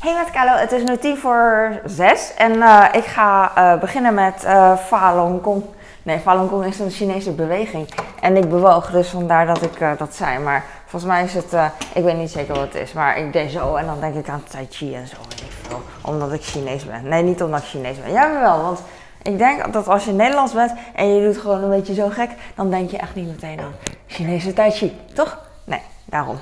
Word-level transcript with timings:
Hey 0.00 0.14
met 0.14 0.30
Kalo, 0.30 0.56
het 0.56 0.72
is 0.72 0.82
nu 0.82 0.96
tien 0.96 1.16
voor 1.16 1.80
zes 1.84 2.34
en 2.36 2.62
eh, 2.62 2.84
ik 2.92 3.04
ga 3.04 3.52
eh, 3.54 3.80
beginnen 3.80 4.14
met 4.14 4.44
uh, 4.44 4.76
Falun 4.76 5.40
Gong. 5.42 5.64
Nee, 6.02 6.18
Falun 6.18 6.48
Gong 6.48 6.64
is 6.64 6.78
een 6.78 6.90
Chinese 6.90 7.32
beweging 7.32 7.88
en 8.20 8.36
ik 8.36 8.48
bewoog, 8.48 8.90
dus 8.90 9.08
vandaar 9.08 9.46
dat 9.46 9.62
ik 9.62 9.98
dat 9.98 10.14
zei. 10.14 10.38
Maar 10.38 10.64
volgens 10.86 11.12
mij 11.12 11.24
is 11.24 11.34
het, 11.34 11.52
ik 11.94 12.04
weet 12.04 12.16
niet 12.16 12.30
zeker 12.30 12.54
wat 12.54 12.62
het 12.62 12.74
is, 12.74 12.92
maar 12.92 13.18
ik 13.18 13.32
deed 13.32 13.50
zo 13.50 13.74
en 13.74 13.86
dan 13.86 14.00
denk 14.00 14.14
ik 14.14 14.28
aan 14.28 14.42
Tai 14.50 14.66
Chi 14.70 14.94
en 14.94 15.06
zo, 15.06 15.16
weet 15.28 15.40
ik. 15.40 15.76
Omdat 16.02 16.32
ik 16.32 16.42
Chinees 16.42 16.84
ben. 16.84 17.08
Nee, 17.08 17.22
niet 17.22 17.42
omdat 17.42 17.60
ik 17.60 17.66
Chinees 17.66 18.00
ben. 18.00 18.12
Jij 18.12 18.40
wel, 18.40 18.62
want 18.62 18.82
ik 19.22 19.38
denk 19.38 19.72
dat 19.72 19.88
als 19.88 20.04
je 20.04 20.12
Nederlands 20.12 20.52
bent 20.52 20.72
en 20.94 21.14
je 21.14 21.26
doet 21.26 21.38
gewoon 21.38 21.62
een 21.62 21.70
beetje 21.70 21.94
zo 21.94 22.08
gek, 22.08 22.30
dan 22.54 22.70
denk 22.70 22.90
je 22.90 22.98
echt 22.98 23.14
niet 23.14 23.26
meteen 23.26 23.60
aan 23.60 23.74
Chinese 24.06 24.52
Tai 24.52 24.70
Chi, 24.70 24.96
toch? 25.14 25.38
Nee, 25.64 25.82
daarom. 26.04 26.38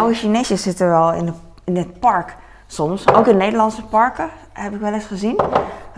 De 0.00 0.06
oude 0.06 0.18
Chinezen 0.18 0.58
zitten 0.58 0.88
wel 0.88 1.12
in, 1.12 1.26
de, 1.26 1.32
in 1.64 1.76
het 1.76 2.00
park 2.00 2.36
soms. 2.66 3.08
Ook 3.14 3.26
in 3.26 3.36
Nederlandse 3.36 3.82
parken 3.82 4.30
heb 4.52 4.74
ik 4.74 4.80
wel 4.80 4.92
eens 4.92 5.04
gezien. 5.04 5.40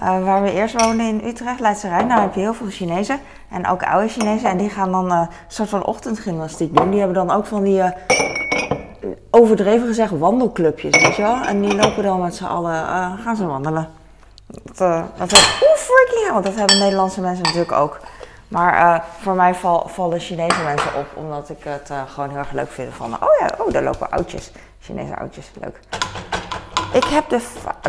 Uh, 0.00 0.24
waar 0.24 0.42
we 0.42 0.52
eerst 0.52 0.82
woonden 0.82 1.06
in 1.06 1.24
Utrecht, 1.24 1.60
Leidse 1.60 1.88
Rijn, 1.88 2.08
daar 2.08 2.20
heb 2.20 2.34
je 2.34 2.40
heel 2.40 2.54
veel 2.54 2.66
Chinezen. 2.70 3.20
En 3.50 3.66
ook 3.66 3.82
oude 3.82 4.08
Chinezen. 4.08 4.50
En 4.50 4.56
die 4.56 4.70
gaan 4.70 4.92
dan 4.92 5.12
uh, 5.12 5.18
een 5.18 5.28
soort 5.48 5.68
van 5.68 5.84
ochtendgymnastiek 5.84 6.76
doen. 6.76 6.90
Die 6.90 6.98
hebben 6.98 7.26
dan 7.26 7.36
ook 7.36 7.46
van 7.46 7.62
die, 7.62 7.78
uh, 7.78 7.90
overdreven 9.30 9.86
gezegd, 9.86 10.18
wandelclubjes, 10.18 11.02
weet 11.02 11.16
je 11.16 11.22
wel. 11.22 11.40
En 11.40 11.60
die 11.60 11.74
lopen 11.74 12.02
dan 12.02 12.20
met 12.20 12.34
z'n 12.34 12.44
allen, 12.44 12.74
gaan 13.18 13.36
ze 13.36 13.46
wandelen. 13.46 13.88
Dat, 14.46 15.04
dat, 15.16 15.32
oeh, 15.32 15.76
freaking 15.76 16.44
dat 16.44 16.54
hebben 16.54 16.78
Nederlandse 16.78 17.20
mensen 17.20 17.44
natuurlijk 17.44 17.72
ook. 17.72 18.00
Maar 18.52 18.74
uh, 18.74 19.00
voor 19.20 19.34
mij 19.34 19.54
val, 19.54 19.88
vallen 19.88 20.20
Chinese 20.20 20.62
mensen 20.62 20.94
op, 20.94 21.06
omdat 21.14 21.48
ik 21.48 21.64
het 21.64 21.90
uh, 21.90 21.98
gewoon 22.06 22.28
heel 22.28 22.38
erg 22.38 22.52
leuk 22.52 22.70
vind. 22.70 22.94
Van, 22.94 23.14
oh 23.14 23.38
ja, 23.40 23.48
oh, 23.58 23.72
daar 23.72 23.82
lopen 23.82 24.10
oudjes. 24.10 24.52
Chinese 24.80 25.16
oudjes, 25.16 25.50
leuk. 25.60 25.78
Ik 26.92 27.04
heb 27.04 27.28
de, 27.28 27.40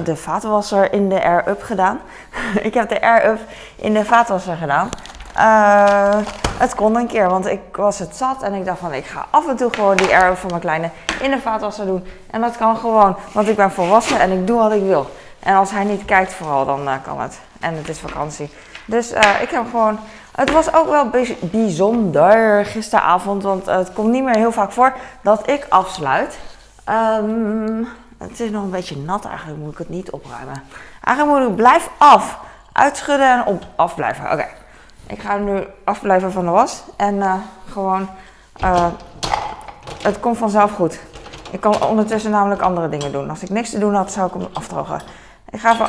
de 0.04 0.16
vaatwasser 0.16 0.94
in 0.94 1.10
de 1.10 1.24
air-up 1.24 1.62
gedaan. 1.62 2.00
ik 2.68 2.74
heb 2.74 2.90
de 2.90 3.02
air-up 3.02 3.40
in 3.76 3.94
de 3.94 4.06
vaatwasser 4.06 4.56
gedaan. 4.56 4.90
Uh, 5.38 6.18
het 6.58 6.76
kon 6.76 6.96
een 6.96 7.08
keer, 7.08 7.30
want 7.30 7.46
ik 7.46 7.62
was 7.72 8.00
het 8.00 8.16
zat 8.16 8.44
en 8.44 8.54
ik 8.54 8.66
dacht 8.66 8.80
van 8.80 8.94
ik 8.94 9.06
ga 9.06 9.26
af 9.30 9.48
en 9.48 9.56
toe 9.56 9.74
gewoon 9.74 9.98
die 9.98 10.16
air-up 10.16 10.38
van 10.38 10.50
mijn 10.50 10.62
kleine 10.62 10.90
in 11.22 11.32
de 11.32 11.40
vaatwasser 11.40 11.86
doen. 11.86 12.08
En 12.32 12.42
dat 12.42 12.58
kan 12.58 12.78
gewoon, 12.78 13.16
want 13.32 13.48
ik 13.48 13.56
ben 13.56 13.72
volwassen 13.72 14.20
en 14.20 14.32
ik 14.32 14.48
doe 14.48 14.58
wat 14.58 14.72
ik 14.72 14.84
wil. 14.84 15.10
En 15.40 15.56
als 15.56 15.72
hij 15.72 15.84
niet 15.84 16.06
kijkt 16.06 16.34
vooral, 16.34 16.66
dan 16.66 17.02
kan 17.02 17.22
het. 17.22 17.40
En 17.60 17.76
het 17.76 17.90
is 17.90 18.00
vakantie. 18.00 18.50
Dus 18.86 19.12
ik 19.42 19.50
heb 19.50 19.66
gewoon 19.72 20.00
het 20.36 20.52
was 20.52 20.74
ook 20.74 20.90
wel 20.90 21.10
bijzonder 21.40 22.66
gisteravond, 22.66 23.44
want 23.44 23.66
het 23.66 23.94
komt 23.94 24.12
niet 24.12 24.24
meer 24.24 24.36
heel 24.38 24.52
vaak 24.52 24.72
voor 24.72 24.94
dat 25.22 25.50
ik 25.50 25.66
afsluit. 25.70 26.38
Um, 27.20 27.88
het 28.18 28.40
is 28.40 28.50
nog 28.50 28.64
een 28.64 28.70
beetje 28.70 28.98
nat, 28.98 29.26
eigenlijk 29.26 29.60
moet 29.60 29.72
ik 29.72 29.78
het 29.78 29.90
niet 29.90 30.12
opruimen. 30.12 30.64
Eigenlijk 31.04 31.40
moet 31.40 31.50
ik 31.50 31.56
blijf 31.56 31.90
af, 31.98 32.40
uitschudden 32.72 33.32
en 33.32 33.46
op, 33.46 33.64
afblijven. 33.76 34.32
Oké, 34.32 34.46
ik 35.08 35.22
ga 35.22 35.38
nu 35.38 35.64
afblijven 35.84 36.32
van 36.32 36.46
de 36.46 36.52
was 36.52 36.84
en 36.98 37.16
uh, 37.16 37.34
gewoon, 37.72 38.10
uh, 38.64 38.88
het 40.02 40.20
komt 40.20 40.38
vanzelf 40.38 40.72
goed. 40.72 41.00
Ik 41.52 41.60
kan 41.60 41.84
ondertussen 41.84 42.32
namelijk 42.32 42.62
andere 42.62 42.90
dingen 42.90 43.12
doen. 43.12 43.30
Als 43.30 43.44
ik 43.44 43.50
niks 43.50 43.70
te 43.70 43.80
doen 43.80 43.94
had, 43.94 44.12
zou 44.12 44.28
ik 44.28 44.34
hem 44.34 44.48
afdrogen. 44.54 45.02
Ik 45.54 45.60
ga 45.60 45.72
even. 45.72 45.88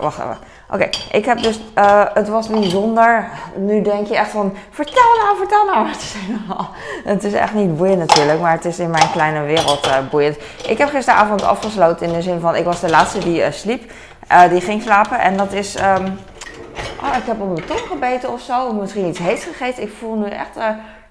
Wacht 0.00 0.18
even. 0.18 0.38
Oké, 0.70 0.88
ik 1.10 1.24
heb 1.24 1.42
dus. 1.42 1.60
Uh, 1.78 2.04
het 2.14 2.28
was 2.28 2.48
bijzonder. 2.48 3.28
Nu 3.56 3.82
denk 3.82 4.06
je 4.06 4.16
echt 4.16 4.30
van. 4.30 4.56
Vertel 4.70 5.16
nou, 5.22 5.36
vertel 5.36 5.64
nou. 5.64 5.86
Het 5.88 6.02
is, 6.02 6.14
het 7.04 7.24
is 7.24 7.32
echt 7.32 7.54
niet 7.54 7.76
boeiend 7.76 7.98
natuurlijk, 7.98 8.40
maar 8.40 8.52
het 8.52 8.64
is 8.64 8.78
in 8.78 8.90
mijn 8.90 9.10
kleine 9.10 9.42
wereld 9.42 9.86
uh, 9.86 9.96
boeiend. 10.10 10.36
Ik 10.66 10.78
heb 10.78 10.88
gisteravond 10.88 11.42
afgesloten 11.42 12.06
in 12.06 12.12
de 12.12 12.22
zin 12.22 12.40
van. 12.40 12.56
Ik 12.56 12.64
was 12.64 12.80
de 12.80 12.90
laatste 12.90 13.18
die 13.18 13.40
uh, 13.40 13.50
sliep. 13.50 13.92
die 14.50 14.60
ging 14.60 14.82
slapen. 14.82 15.20
En 15.20 15.36
dat 15.36 15.52
is. 15.52 15.80
Um, 15.80 16.18
oh, 17.02 17.16
ik 17.16 17.24
heb 17.26 17.40
op 17.40 17.52
mijn 17.52 17.66
tong 17.66 17.80
gebeten 17.80 18.32
of 18.32 18.40
zo. 18.40 18.72
Misschien 18.72 19.06
iets 19.06 19.18
heets 19.18 19.44
gegeten. 19.44 19.82
Ik 19.82 19.92
voel 19.98 20.14
nu 20.14 20.28
echt 20.28 20.56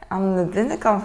aan 0.08 0.36
de 0.36 0.44
binnenkant. 0.44 1.04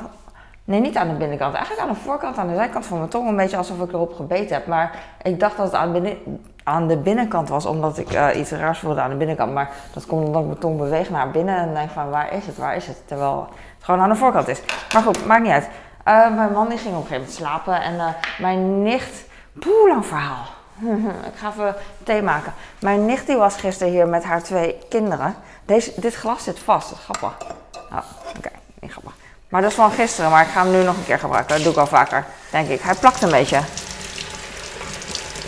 Nee, 0.65 0.81
niet 0.81 0.97
aan 0.97 1.09
de 1.09 1.15
binnenkant. 1.15 1.55
Eigenlijk 1.55 1.87
aan 1.89 1.95
de 1.95 2.01
voorkant, 2.01 2.39
aan 2.39 2.49
de 2.49 2.55
zijkant 2.55 2.87
van 2.87 2.99
mijn 2.99 3.11
tong. 3.11 3.29
Een 3.29 3.37
beetje 3.37 3.57
alsof 3.57 3.81
ik 3.81 3.93
erop 3.93 4.15
gebeten 4.15 4.57
heb. 4.57 4.67
Maar 4.67 4.99
ik 5.23 5.41
dacht 5.41 5.57
dat 5.57 5.67
het 5.67 5.75
aan 5.75 5.93
binnen, 5.93 6.41
aan 6.65 6.89
de 6.89 6.97
binnenkant 6.97 7.49
was, 7.49 7.67
omdat 7.67 7.99
ik 7.99 8.13
uh, 8.13 8.29
iets 8.37 8.51
raars 8.51 8.79
voelde 8.79 9.01
aan 9.01 9.11
de 9.11 9.17
binnenkant. 9.17 9.53
Maar 9.53 9.71
dat 9.93 10.07
komt 10.07 10.27
omdat 10.27 10.45
mijn 10.45 10.59
tong 10.59 10.79
beweegt 10.79 11.11
naar 11.11 11.31
binnen 11.31 11.57
en 11.57 11.75
denk 11.75 11.91
van 11.91 12.11
waar 12.11 12.33
is 12.33 12.47
het, 12.47 12.57
waar 12.57 12.77
is 12.77 12.87
het? 12.87 13.03
Terwijl 13.09 13.49
het 13.77 13.85
gewoon 13.85 14.01
aan 14.01 14.09
de 14.09 14.17
voorkant 14.17 14.49
is. 14.49 14.63
Maar 14.93 15.03
goed, 15.03 15.27
maakt 15.27 15.43
niet 15.43 15.53
uit. 15.53 15.69
Uh, 16.09 16.35
mijn 16.37 16.53
man 16.53 16.69
die 16.69 16.79
ging 16.79 16.95
op 16.95 17.01
een 17.01 17.07
gegeven 17.07 17.17
moment 17.17 17.33
slapen 17.33 17.83
en 17.83 17.95
uh, 17.95 18.09
mijn 18.39 18.83
nicht, 18.83 19.25
poeh, 19.59 19.89
lang 19.89 20.07
verhaal. 20.07 20.45
ik 21.33 21.35
ga 21.35 21.49
even 21.49 21.75
thee 22.03 22.23
maken. 22.23 22.53
Mijn 22.81 23.05
nicht 23.05 23.27
die 23.27 23.37
was 23.37 23.57
gisteren 23.57 23.93
hier 23.93 24.09
met 24.09 24.25
haar 24.25 24.43
twee 24.43 24.79
kinderen. 24.89 25.35
Deze, 25.65 26.01
dit 26.01 26.15
glas 26.15 26.45
zit 26.45 26.59
vast, 26.59 26.91
dat 26.91 26.99
grappig. 26.99 27.47
Oh, 27.93 27.99
oké, 28.37 28.51
niet 28.81 28.91
grappig. 28.91 29.22
Maar 29.53 29.63
dat 29.63 29.71
is 29.71 29.77
van 29.77 29.93
gisteren, 29.93 30.31
maar 30.31 30.43
ik 30.43 30.53
ga 30.53 30.63
hem 30.63 30.71
nu 30.71 30.83
nog 30.83 30.97
een 30.97 31.05
keer 31.05 31.19
gebruiken. 31.19 31.55
Dat 31.55 31.65
doe 31.65 31.73
ik 31.73 31.79
al 31.79 31.87
vaker, 31.87 32.25
denk 32.51 32.69
ik. 32.69 32.81
Hij 32.83 32.95
plakt 32.95 33.23
een 33.23 33.31
beetje. 33.31 33.61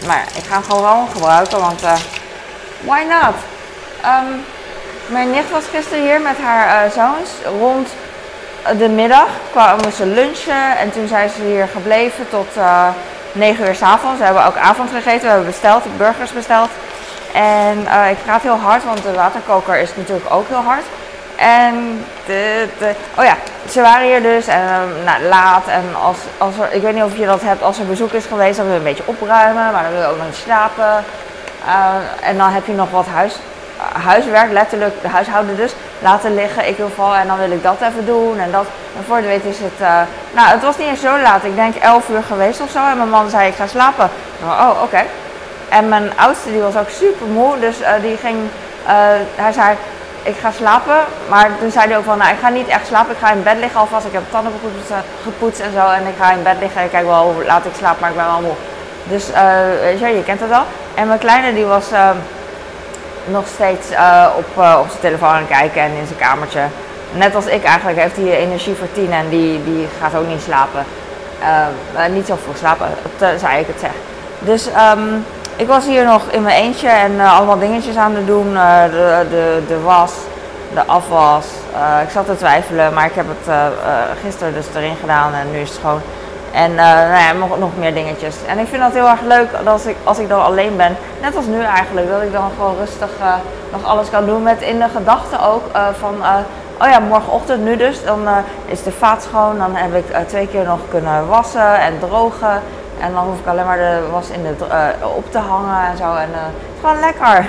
Maar 0.07 0.25
ik 0.37 0.45
ga 0.45 0.55
hem 0.55 0.63
gewoon 0.63 1.09
gebruiken, 1.09 1.61
want 1.61 1.83
uh, 1.83 1.93
why 2.81 3.03
not? 3.03 3.35
Um, 4.05 4.45
mijn 5.07 5.31
nicht 5.31 5.51
was 5.51 5.65
gisteren 5.71 6.05
hier 6.05 6.21
met 6.21 6.39
haar 6.39 6.87
uh, 6.87 6.93
zoons. 6.93 7.31
Rond 7.61 7.89
de 8.79 8.89
middag 8.89 9.29
kwamen 9.51 9.93
ze 9.93 10.07
lunchen 10.07 10.79
en 10.79 10.93
toen 10.93 11.09
zijn 11.09 11.29
ze 11.29 11.43
hier 11.43 11.69
gebleven 11.69 12.29
tot 12.29 12.57
uh, 12.57 12.89
9 13.33 13.67
uur 13.67 13.75
s 13.75 13.83
avonds. 13.83 14.19
We 14.19 14.25
hebben 14.25 14.47
ook 14.47 14.57
avond 14.57 14.91
gegeten, 14.91 15.21
we 15.21 15.29
hebben 15.29 15.47
besteld, 15.47 15.97
burgers 15.97 16.33
besteld. 16.33 16.71
En 17.33 17.79
ik 18.11 18.23
praat 18.25 18.43
heel 18.43 18.59
hard, 18.59 18.85
want 18.85 19.03
de 19.03 19.13
waterkoker 19.13 19.77
is 19.79 19.97
natuurlijk 19.97 20.31
ook 20.31 20.49
heel 20.49 20.63
hard. 20.63 20.85
En 21.37 22.05
de, 22.27 22.67
oh 23.19 23.25
ja, 23.25 23.37
ze 23.71 23.81
waren 23.81 24.07
hier 24.07 24.23
dus 24.23 24.47
en, 24.47 24.61
ehm, 24.61 25.05
nou, 25.05 25.23
laat. 25.23 25.67
En 25.67 25.85
als, 26.03 26.17
als 26.39 26.55
er, 26.59 26.73
ik 26.73 26.83
weet 26.83 26.95
niet 26.95 27.03
of 27.03 27.17
je 27.17 27.27
dat 27.27 27.43
hebt 27.43 27.63
als 27.63 27.79
er 27.79 27.87
bezoek 27.87 28.13
is 28.13 28.25
geweest, 28.25 28.57
dan 28.57 28.65
wil 28.65 28.75
je 28.75 28.81
een 28.81 28.87
beetje 28.87 29.07
opruimen, 29.07 29.73
maar 29.73 29.83
dan 29.83 29.93
wil 29.93 30.01
je 30.01 30.07
ook 30.07 30.17
nog 30.17 30.27
niet 30.27 30.35
slapen. 30.35 31.05
Uh, 31.67 32.29
en 32.29 32.37
dan 32.37 32.51
heb 32.51 32.67
je 32.67 32.73
nog 32.73 32.91
wat 32.91 33.07
huis, 33.07 33.35
huiswerk, 34.03 34.53
letterlijk 34.53 35.03
de 35.03 35.09
huishouden 35.09 35.57
dus, 35.57 35.75
laten 35.99 36.35
liggen. 36.35 36.63
Ik 36.63 36.69
ieder 36.69 36.85
geval, 36.85 37.15
en 37.15 37.27
dan 37.27 37.39
wil 37.39 37.51
ik 37.51 37.63
dat 37.63 37.81
even 37.81 38.07
doen 38.07 38.39
en 38.39 38.51
dat. 38.51 38.67
En 38.97 39.05
voor 39.07 39.21
de 39.21 39.27
weet 39.27 39.45
is 39.45 39.59
het, 39.59 39.81
uh, 39.81 40.01
nou 40.35 40.49
het 40.49 40.63
was 40.63 40.79
niet 40.79 40.89
eens 40.89 41.01
zo 41.01 41.19
laat, 41.19 41.45
ik 41.45 41.55
denk 41.55 41.75
11 41.75 42.09
uur 42.09 42.23
geweest 42.23 42.61
of 42.61 42.71
zo. 42.71 42.79
En 42.79 42.97
mijn 42.97 43.09
man 43.09 43.31
zei 43.31 43.49
ik 43.49 43.55
ga 43.55 43.67
slapen. 43.67 44.11
oh, 44.45 44.83
oké. 44.83 45.03
En 45.69 45.89
mijn 45.89 46.13
oudste 46.17 46.51
die 46.53 46.61
was 46.61 46.77
ook 46.77 46.89
super 46.89 47.27
moe, 47.27 47.59
dus 47.59 47.81
uh, 47.81 47.89
die 48.03 48.17
ging, 48.17 48.37
hij 49.35 49.53
zei 49.53 49.77
ik 50.25 50.37
ga 50.37 50.51
slapen. 50.51 50.97
Maar 51.29 51.51
toen 51.61 51.71
zei 51.71 51.89
hij 51.89 51.97
ook 51.97 52.05
van, 52.05 52.19
nou 52.19 52.33
ik 52.33 52.39
ga 52.41 52.49
niet 52.49 52.69
echt 52.69 52.87
slapen. 52.87 53.13
Ik 53.13 53.19
ga 53.21 53.33
in 53.33 53.43
bed 53.43 53.59
liggen 53.59 53.81
alvast. 53.81 54.07
Ik 54.07 54.13
heb 54.13 54.23
tanden 54.31 54.53
gepoetst 55.23 55.61
en 55.61 55.73
zo. 55.73 55.91
En 55.91 56.07
ik 56.07 56.15
ga 56.19 56.33
in 56.33 56.43
bed 56.43 56.57
liggen. 56.61 56.85
Ik 56.85 56.91
kijk 56.91 57.07
wel 57.07 57.33
hoe 57.33 57.45
laat 57.45 57.65
ik 57.65 57.73
slaap, 57.79 58.01
maar 58.01 58.11
ik 58.11 58.17
ben 58.17 58.25
wel 58.25 58.41
moe. 58.41 58.55
Dus 59.05 59.31
uh, 59.31 60.17
je, 60.17 60.23
kent 60.25 60.41
het 60.41 60.49
wel. 60.49 60.65
En 60.95 61.07
mijn 61.07 61.19
kleine 61.19 61.55
die 61.55 61.65
was 61.65 61.93
uh, 61.93 62.11
nog 63.25 63.47
steeds 63.55 63.91
uh, 63.91 64.27
op, 64.37 64.47
op 64.57 64.87
zijn 64.89 65.01
telefoon 65.01 65.29
aan 65.29 65.37
het 65.37 65.49
kijken 65.49 65.83
en 65.83 65.91
in 65.91 66.07
zijn 66.07 66.19
kamertje. 66.19 66.61
Net 67.13 67.35
als 67.35 67.47
ik 67.47 67.65
eigenlijk 67.65 67.99
heeft 67.99 68.17
hij 68.17 68.37
energie 68.37 68.75
voor 68.75 68.93
tien 68.93 69.13
en 69.13 69.29
die, 69.29 69.65
die 69.65 69.89
gaat 70.01 70.15
ook 70.15 70.27
niet 70.27 70.43
slapen. 70.43 70.85
niet 72.11 72.27
zo 72.27 72.39
vroeg 72.43 72.57
slapen, 72.57 72.89
dat 73.19 73.41
zei 73.41 73.61
ik 73.61 73.67
het 73.67 73.81
zeg. 73.81 73.91
Dus 74.39 74.67
um, 74.67 75.25
ik 75.57 75.67
was 75.67 75.87
hier 75.87 76.05
nog 76.05 76.23
in 76.31 76.43
mijn 76.43 76.63
eentje 76.63 76.89
en 76.89 77.13
uh, 77.13 77.37
allemaal 77.37 77.59
dingetjes 77.59 77.97
aan 77.97 78.15
het 78.15 78.27
doen. 78.27 78.53
Uh, 78.53 78.83
de, 79.31 79.63
de, 79.69 79.81
was, 79.81 80.13
de 80.75 80.85
afwas. 80.87 81.47
Uh, 81.73 82.03
ik 82.03 82.11
zat 82.11 82.27
te 82.27 82.37
twijfelen, 82.37 82.95
maar 82.95 83.07
ik 83.07 83.15
heb 83.15 83.27
het 83.29 83.55
gisteren 84.23 84.55
dus 84.55 84.67
erin 84.75 84.97
gedaan 85.01 85.35
en 85.35 85.51
nu 85.51 85.59
is 85.59 85.69
het 85.69 85.79
schoon. 85.79 86.01
En 86.53 86.75
nou 86.75 87.21
ja, 87.21 87.33
nog, 87.33 87.59
nog 87.59 87.71
meer 87.79 87.95
dingetjes. 87.95 88.37
En 88.47 88.59
ik 88.59 88.67
vind 88.69 88.83
dat 88.83 88.93
heel 88.93 89.09
erg 89.09 89.21
leuk 89.21 89.49
als 89.65 89.87
ik, 89.87 89.97
als 90.05 90.19
ik 90.19 90.29
dan 90.29 90.45
alleen 90.45 90.77
ben. 90.77 90.97
Net 91.21 91.37
als 91.37 91.47
nu 91.47 91.63
eigenlijk, 91.63 92.09
dat 92.11 92.23
ik 92.23 92.33
dan 92.33 92.51
gewoon 92.57 92.77
rustig 92.77 93.11
nog 93.73 93.85
alles 93.85 94.11
kan 94.11 94.27
doen. 94.27 94.43
Met 94.43 94.63
in 94.63 94.79
de 94.79 94.89
gedachte 94.97 95.37
ook 95.41 95.63
van, 95.99 96.15
oh 96.81 96.89
ja, 96.89 96.99
morgenochtend 96.99 97.65
nu 97.65 97.77
dus. 97.77 98.05
Dan 98.05 98.29
is 98.67 98.83
de 98.83 98.93
vaat 98.93 99.23
schoon. 99.23 99.59
Dan 99.59 99.75
heb 99.75 99.95
ik 99.95 100.29
twee 100.29 100.49
keer 100.49 100.65
nog 100.65 100.79
kunnen 100.91 101.27
wassen 101.27 101.81
en 101.81 101.99
drogen. 101.99 102.63
En 103.05 103.13
dan 103.13 103.25
hoef 103.25 103.39
ik 103.39 103.47
alleen 103.47 103.65
maar 103.65 103.77
de 103.77 104.01
was 104.11 104.29
in 104.29 104.43
de, 104.43 104.55
uh, 104.69 105.17
op 105.17 105.31
te 105.31 105.39
hangen 105.39 105.91
en 105.91 105.97
zo. 105.97 106.15
En 106.15 106.29
uh, 106.31 106.37
het 106.37 106.75
is 106.75 106.81
gewoon 106.81 107.01
lekker. 107.01 107.47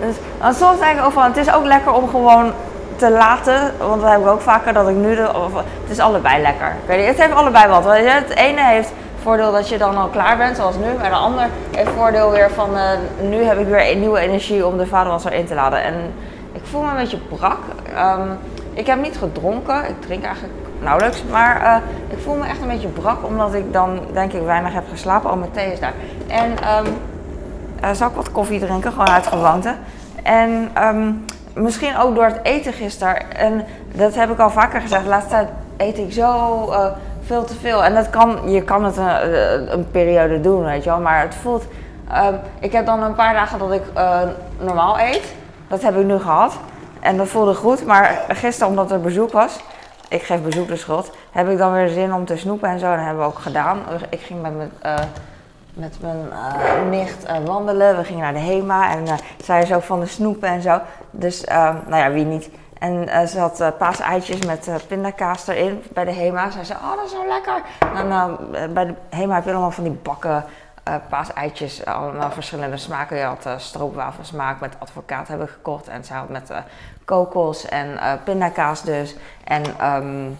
Dus 0.00 0.16
soms 0.58 0.78
denk 0.78 0.98
ik 0.98 1.04
ook 1.04 1.12
van, 1.12 1.24
het 1.24 1.36
is 1.36 1.52
ook 1.52 1.64
lekker 1.64 1.92
om 1.92 2.08
gewoon 2.08 2.52
te 2.96 3.10
laten. 3.10 3.72
Want 3.78 4.00
dat 4.00 4.10
heb 4.10 4.20
ik 4.20 4.26
ook 4.26 4.40
vaker, 4.40 4.72
dat 4.72 4.88
ik 4.88 4.94
nu 4.94 5.14
de... 5.14 5.28
Het 5.54 5.90
is 5.90 5.98
allebei 5.98 6.42
lekker. 6.42 6.72
Weet 6.86 6.98
niet, 6.98 7.06
het 7.06 7.18
heeft 7.18 7.34
allebei 7.34 7.68
wat. 7.68 7.84
Het 7.84 8.34
ene 8.34 8.64
heeft 8.64 8.92
voordeel 9.22 9.52
dat 9.52 9.68
je 9.68 9.78
dan 9.78 9.96
al 9.96 10.08
klaar 10.08 10.36
bent, 10.36 10.56
zoals 10.56 10.76
nu. 10.76 10.92
Maar 11.00 11.10
de 11.10 11.16
ander 11.16 11.46
heeft 11.76 11.90
voordeel 11.96 12.30
weer 12.30 12.50
van, 12.50 12.70
uh, 12.74 12.82
nu 13.28 13.44
heb 13.44 13.58
ik 13.58 13.66
weer 13.66 13.96
nieuwe 13.96 14.18
energie 14.18 14.66
om 14.66 14.78
de 14.78 14.86
vaderwasser 14.86 15.32
in 15.32 15.46
te 15.46 15.54
laden. 15.54 15.82
En 15.82 15.94
ik 16.52 16.62
voel 16.64 16.82
me 16.82 16.90
een 16.90 16.96
beetje 16.96 17.18
brak. 17.36 17.58
Um, 17.98 18.38
ik 18.72 18.86
heb 18.86 19.00
niet 19.00 19.18
gedronken. 19.18 19.88
Ik 19.88 20.00
drink 20.00 20.24
eigenlijk 20.24 20.54
nauwelijks. 20.82 21.24
Maar 21.30 21.62
uh, 21.62 21.76
ik 22.08 22.18
voel 22.22 22.34
me 22.34 22.46
echt 22.46 22.60
een 22.60 22.68
beetje 22.68 22.88
brak, 22.88 23.24
omdat 23.24 23.54
ik 23.54 23.72
dan 23.72 24.00
denk 24.12 24.32
ik 24.32 24.42
weinig 24.42 24.72
heb 24.72 24.84
geslapen. 24.90 25.30
Oh, 25.30 25.36
mijn 25.36 25.50
thee 25.50 25.72
is 25.72 25.80
daar. 25.80 25.92
En 26.26 26.50
um, 26.50 27.94
zal 27.94 28.08
ik 28.08 28.14
wat 28.14 28.32
koffie 28.32 28.60
drinken, 28.60 28.90
gewoon 28.90 29.08
uit 29.08 29.26
gewoonte. 29.26 29.74
En 30.22 30.70
um, 30.82 31.24
misschien 31.54 31.96
ook 31.96 32.14
door 32.14 32.24
het 32.24 32.40
eten 32.42 32.72
gisteren. 32.72 33.32
En 33.36 33.64
dat 33.92 34.14
heb 34.14 34.30
ik 34.30 34.38
al 34.38 34.50
vaker 34.50 34.80
gezegd. 34.80 35.06
Laatste 35.06 35.30
tijd 35.30 35.48
eet 35.76 35.98
ik 35.98 36.12
zo 36.12 36.66
uh, 36.70 36.86
veel 37.24 37.44
te 37.44 37.54
veel. 37.54 37.84
En 37.84 37.94
dat 37.94 38.10
kan, 38.10 38.50
je 38.50 38.62
kan 38.62 38.84
het 38.84 38.96
een, 38.96 39.72
een, 39.72 39.90
periode 39.90 40.40
doen, 40.40 40.64
weet 40.64 40.84
je 40.84 40.90
wel. 40.90 41.00
Maar 41.00 41.20
het 41.20 41.34
voelt... 41.34 41.64
Um, 42.26 42.38
ik 42.58 42.72
heb 42.72 42.86
dan 42.86 43.02
een 43.02 43.14
paar 43.14 43.34
dagen 43.34 43.58
dat 43.58 43.72
ik 43.72 43.82
normaal 44.58 45.00
eet. 45.00 45.34
Dat 45.68 45.82
heb 45.82 45.96
ik 45.96 46.04
nu 46.04 46.18
gehad. 46.18 46.58
En 47.00 47.16
dat 47.16 47.28
voelde 47.28 47.54
goed. 47.54 47.86
Maar 47.86 48.24
gisteren, 48.28 48.68
omdat 48.68 48.90
er 48.90 49.00
bezoek 49.00 49.32
was, 49.32 49.60
ik 50.10 50.22
geef 50.22 50.42
de 50.42 50.76
schuld, 50.76 51.10
heb 51.30 51.48
ik 51.48 51.58
dan 51.58 51.72
weer 51.72 51.88
zin 51.88 52.14
om 52.14 52.24
te 52.24 52.36
snoepen 52.36 52.68
en 52.68 52.78
zo. 52.78 52.90
Dat 52.90 53.04
hebben 53.04 53.22
we 53.22 53.28
ook 53.28 53.38
gedaan. 53.38 53.78
Ik 54.08 54.20
ging 54.20 54.42
met 54.42 54.56
mijn, 54.56 54.72
uh, 54.84 54.98
met 55.74 55.96
mijn 56.00 56.26
uh, 56.26 56.88
nicht 56.90 57.28
uh, 57.28 57.36
wandelen. 57.44 57.96
We 57.96 58.04
gingen 58.04 58.22
naar 58.22 58.32
de 58.32 58.38
HEMA 58.38 58.90
en 58.90 59.04
zij 59.44 59.62
is 59.62 59.72
ook 59.72 59.82
van 59.82 60.00
de 60.00 60.06
snoepen 60.06 60.48
en 60.48 60.62
zo. 60.62 60.80
Dus, 61.10 61.44
nou 61.44 61.96
ja, 61.96 62.10
wie 62.10 62.24
niet. 62.24 62.50
En 62.78 63.28
ze 63.28 63.38
had 63.38 63.72
paaseitjes 63.78 64.46
met 64.46 64.70
pindakaas 64.86 65.46
erin 65.46 65.82
bij 65.92 66.04
de 66.04 66.12
HEMA. 66.12 66.50
Zij 66.50 66.64
zei, 66.64 66.78
oh, 66.78 66.96
dat 66.96 67.04
is 67.04 67.10
zo 67.10 67.26
lekker. 67.26 67.62
En 67.94 68.38
bij 68.74 68.86
de 68.86 68.94
HEMA 69.08 69.34
heb 69.34 69.44
je 69.44 69.50
allemaal 69.50 69.70
van 69.70 69.84
die 69.84 69.98
bakken 70.02 70.44
uh, 70.88 70.94
paaseitjes, 71.08 71.84
allemaal 71.84 72.30
verschillende 72.30 72.76
smaken. 72.76 73.16
Je 73.16 73.24
had 73.24 73.46
uh, 73.46 73.52
stroopwafelsmaak 73.56 74.60
met 74.60 74.76
advocaat 74.78 75.28
hebben 75.28 75.48
gekocht. 75.48 75.88
En 75.88 76.04
ze 76.04 76.14
met 76.28 76.52
kokos 77.04 77.68
en 77.68 77.98
pindakaas 78.24 78.82
dus. 78.82 79.16
En 79.44 79.62
um. 79.94 80.38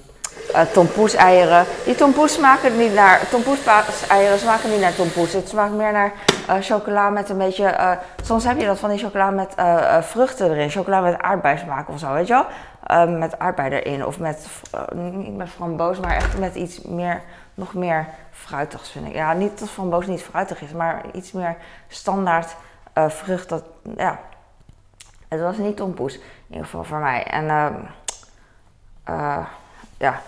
Die 1.84 1.94
tompoes 1.94 2.32
smaken 2.32 2.76
niet 2.76 2.94
naar... 2.94 3.28
Tompoes-eieren 3.30 4.38
smaken 4.38 4.70
niet 4.70 4.80
naar 4.80 4.94
tompoes. 4.94 5.32
Het 5.32 5.48
smaakt 5.48 5.72
meer 5.72 5.92
naar 5.92 6.12
chocola 6.60 7.10
met 7.10 7.28
een 7.28 7.38
beetje... 7.38 7.98
soms 8.22 8.44
heb 8.44 8.60
je 8.60 8.66
dat 8.66 8.78
van 8.78 8.90
die 8.90 8.98
chocola 8.98 9.30
met 9.30 9.54
vruchten 10.00 10.50
erin. 10.50 10.70
Chocola 10.70 11.00
met 11.00 11.18
aardbeismaak 11.18 11.88
of 11.88 11.98
zo, 11.98 12.12
weet 12.12 12.26
je 12.26 12.32
wel? 12.32 12.46
Um, 13.00 13.18
met 13.18 13.38
aardbei 13.38 13.70
erin. 13.70 14.06
Of 14.06 14.18
met... 14.18 14.46
niet 14.94 15.36
met 15.36 15.48
framboos, 15.48 16.00
maar 16.00 16.14
echt 16.14 16.38
met 16.38 16.54
iets 16.54 16.82
meer... 16.82 17.22
Nog 17.60 17.74
meer 17.74 18.06
fruitigs 18.30 18.90
vind 18.90 19.06
ik. 19.06 19.14
Ja, 19.14 19.32
niet 19.32 19.58
dat 19.58 19.68
framboos 19.68 20.06
niet 20.06 20.22
fruitig 20.22 20.62
is, 20.62 20.72
maar 20.72 21.02
iets 21.12 21.32
meer 21.32 21.56
standaard 21.88 22.56
uh, 22.98 23.08
vrucht. 23.08 23.48
Dat, 23.48 23.62
ja, 23.96 24.18
het 25.28 25.40
was 25.40 25.56
niet 25.56 25.76
tompoes, 25.76 26.14
in 26.14 26.22
ieder 26.48 26.64
geval 26.64 26.84
voor 26.84 26.98
mij. 26.98 27.24
En 27.24 27.44
uh, 27.44 27.66
uh, 29.08 29.46
ja, 29.96 30.20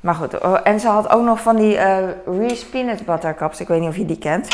maar 0.00 0.14
goed. 0.14 0.40
Oh, 0.40 0.58
en 0.64 0.80
ze 0.80 0.88
had 0.88 1.08
ook 1.08 1.24
nog 1.24 1.40
van 1.40 1.56
die 1.56 1.78
Reese 2.26 2.68
Peanut 2.68 3.04
Butter 3.04 3.34
Cups. 3.34 3.60
Ik 3.60 3.68
weet 3.68 3.80
niet 3.80 3.88
of 3.88 3.96
je 3.96 4.06
die 4.06 4.18
kent. 4.18 4.48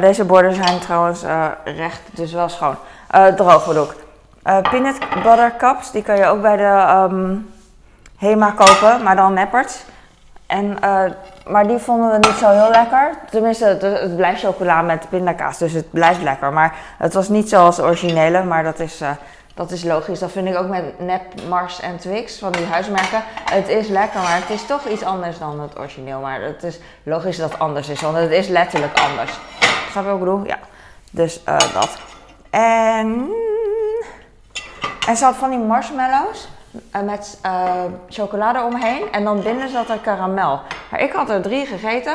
deze 0.00 0.24
borden 0.24 0.54
zijn 0.54 0.78
trouwens 0.78 1.22
recht, 1.64 2.00
dus 2.12 2.32
wel 2.32 2.48
schoon. 2.48 2.76
droog 3.36 3.66
bedoel 3.66 3.84
ik. 3.90 3.96
peanut 4.42 4.98
Butter 4.98 5.56
Cups, 5.56 5.90
die 5.90 6.02
kan 6.02 6.16
je 6.16 6.26
ook 6.26 6.42
bij 6.42 6.56
de 6.56 7.06
um, 7.10 7.50
HEMA 8.16 8.50
kopen, 8.50 9.02
maar 9.02 9.16
dan 9.16 9.32
neppert. 9.32 9.84
En 10.48 10.78
maar 11.48 11.66
die 11.66 11.78
vonden 11.78 12.10
we 12.10 12.28
niet 12.28 12.36
zo 12.36 12.50
heel 12.50 12.70
lekker. 12.70 13.10
Tenminste, 13.30 13.64
het, 13.64 14.16
blijft 14.16 14.40
chocola 14.40 14.82
met 14.82 15.08
pindakaas, 15.08 15.58
dus 15.58 15.72
het 15.72 15.90
blijft 15.90 16.22
lekker. 16.22 16.52
Maar 16.52 16.74
het 16.98 17.14
was 17.14 17.28
niet 17.28 17.48
zoals 17.48 17.76
de 17.76 17.82
originele, 17.82 18.44
maar 18.44 18.62
dat 18.62 18.80
is, 18.80 19.02
uh, 19.02 19.10
dat 19.54 19.70
is 19.70 19.84
logisch. 19.84 20.18
Dat 20.18 20.30
vind 20.30 20.48
ik 20.48 20.56
ook 20.56 20.68
met 20.68 21.00
Nep, 21.00 21.22
Mars 21.48 21.80
en 21.80 21.98
Twix 21.98 22.38
van 22.38 22.52
die 22.52 22.66
huismerken. 22.66 23.22
Het 23.50 23.68
is 23.68 23.88
lekker, 23.88 24.20
maar 24.20 24.36
het 24.36 24.50
is 24.50 24.66
toch 24.66 24.84
iets 24.84 25.02
anders 25.02 25.38
dan 25.38 25.60
het 25.60 25.78
origineel. 25.78 26.20
Maar 26.20 26.42
het 26.42 26.62
is 26.62 26.80
logisch 27.02 27.36
dat 27.36 27.50
het 27.50 27.60
anders 27.60 27.88
is, 27.88 28.00
want 28.00 28.16
het 28.16 28.30
is 28.30 28.48
letterlijk 28.48 29.00
anders. 29.00 29.38
Snap 29.90 30.04
je 30.04 30.10
wat 30.10 30.18
ik 30.18 30.24
bedoel? 30.24 30.46
Ja. 30.46 30.58
Dus 31.10 31.42
uh, 31.48 31.58
dat. 31.58 31.98
En... 32.50 33.30
En 35.06 35.16
ze 35.16 35.24
had 35.24 35.36
van 35.36 35.50
die 35.50 35.58
marshmallows. 35.58 36.48
Uh, 36.96 37.02
met 37.02 37.38
uh, 37.46 37.72
chocolade 38.08 38.62
omheen 38.62 39.12
en 39.12 39.24
dan 39.24 39.42
binnen 39.42 39.68
zat 39.68 39.88
er 39.90 39.98
karamel. 39.98 40.60
Maar 40.90 41.00
ik 41.00 41.12
had 41.12 41.30
er 41.30 41.42
drie 41.42 41.66
gegeten 41.66 42.14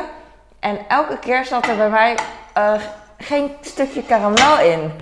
en 0.60 0.78
elke 0.88 1.18
keer 1.18 1.44
zat 1.44 1.66
er 1.66 1.76
bij 1.76 1.90
mij 1.90 2.16
uh, 2.58 2.72
geen 3.18 3.50
stukje 3.60 4.02
karamel 4.02 4.58
in. 4.58 4.92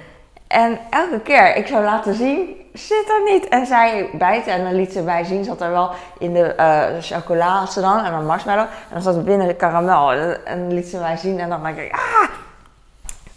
En 0.46 0.78
elke 0.90 1.20
keer, 1.20 1.56
ik 1.56 1.66
zou 1.66 1.84
laten 1.84 2.14
zien, 2.14 2.56
zit 2.72 3.08
er 3.08 3.32
niet. 3.32 3.48
En 3.48 3.66
zij 3.66 4.08
bijten 4.12 4.52
en 4.52 4.64
dan 4.64 4.74
liet 4.74 4.92
ze 4.92 5.02
bij 5.02 5.24
zien, 5.24 5.44
zat 5.44 5.60
er 5.60 5.70
wel 5.70 5.90
in 6.18 6.32
de 6.32 6.54
chocolade 7.00 7.80
dan 7.80 8.04
en 8.04 8.12
dan 8.12 8.26
marshmallow. 8.26 8.66
En 8.66 8.92
dan 8.92 9.02
zat 9.02 9.16
er 9.16 9.24
binnen 9.24 9.46
de 9.46 9.54
karamel 9.54 10.12
en 10.44 10.74
liet 10.74 10.86
ze 10.86 10.98
mij 10.98 11.16
zien 11.16 11.40
en 11.40 11.48
dan 11.48 11.62
dacht 11.62 11.76
ik, 11.76 11.92
ah! 11.92 12.28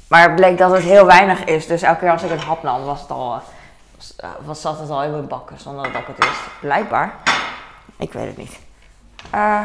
Maar 0.07 0.21
het 0.21 0.35
bleek 0.35 0.57
dat 0.57 0.71
het 0.71 0.83
heel 0.83 1.05
weinig 1.05 1.43
is. 1.43 1.67
Dus 1.67 1.81
elke 1.81 1.99
keer 1.99 2.11
als 2.11 2.23
ik 2.23 2.31
een 2.31 2.39
hap 2.39 2.63
nam, 2.63 2.83
was 2.83 3.01
het 3.01 3.11
al 3.11 3.41
was, 4.45 4.61
zat 4.61 4.79
het 4.79 4.89
al 4.89 5.03
in 5.03 5.11
mijn 5.11 5.27
bakken 5.27 5.59
zonder 5.59 5.91
dat 5.91 6.01
ik 6.01 6.07
het 6.07 6.17
wist. 6.17 6.41
Blijkbaar. 6.59 7.13
Ik 7.97 8.13
weet 8.13 8.27
het 8.27 8.37
niet. 8.37 8.59
Uh, 9.35 9.61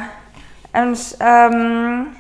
en, 0.71 0.97
um, 1.27 2.17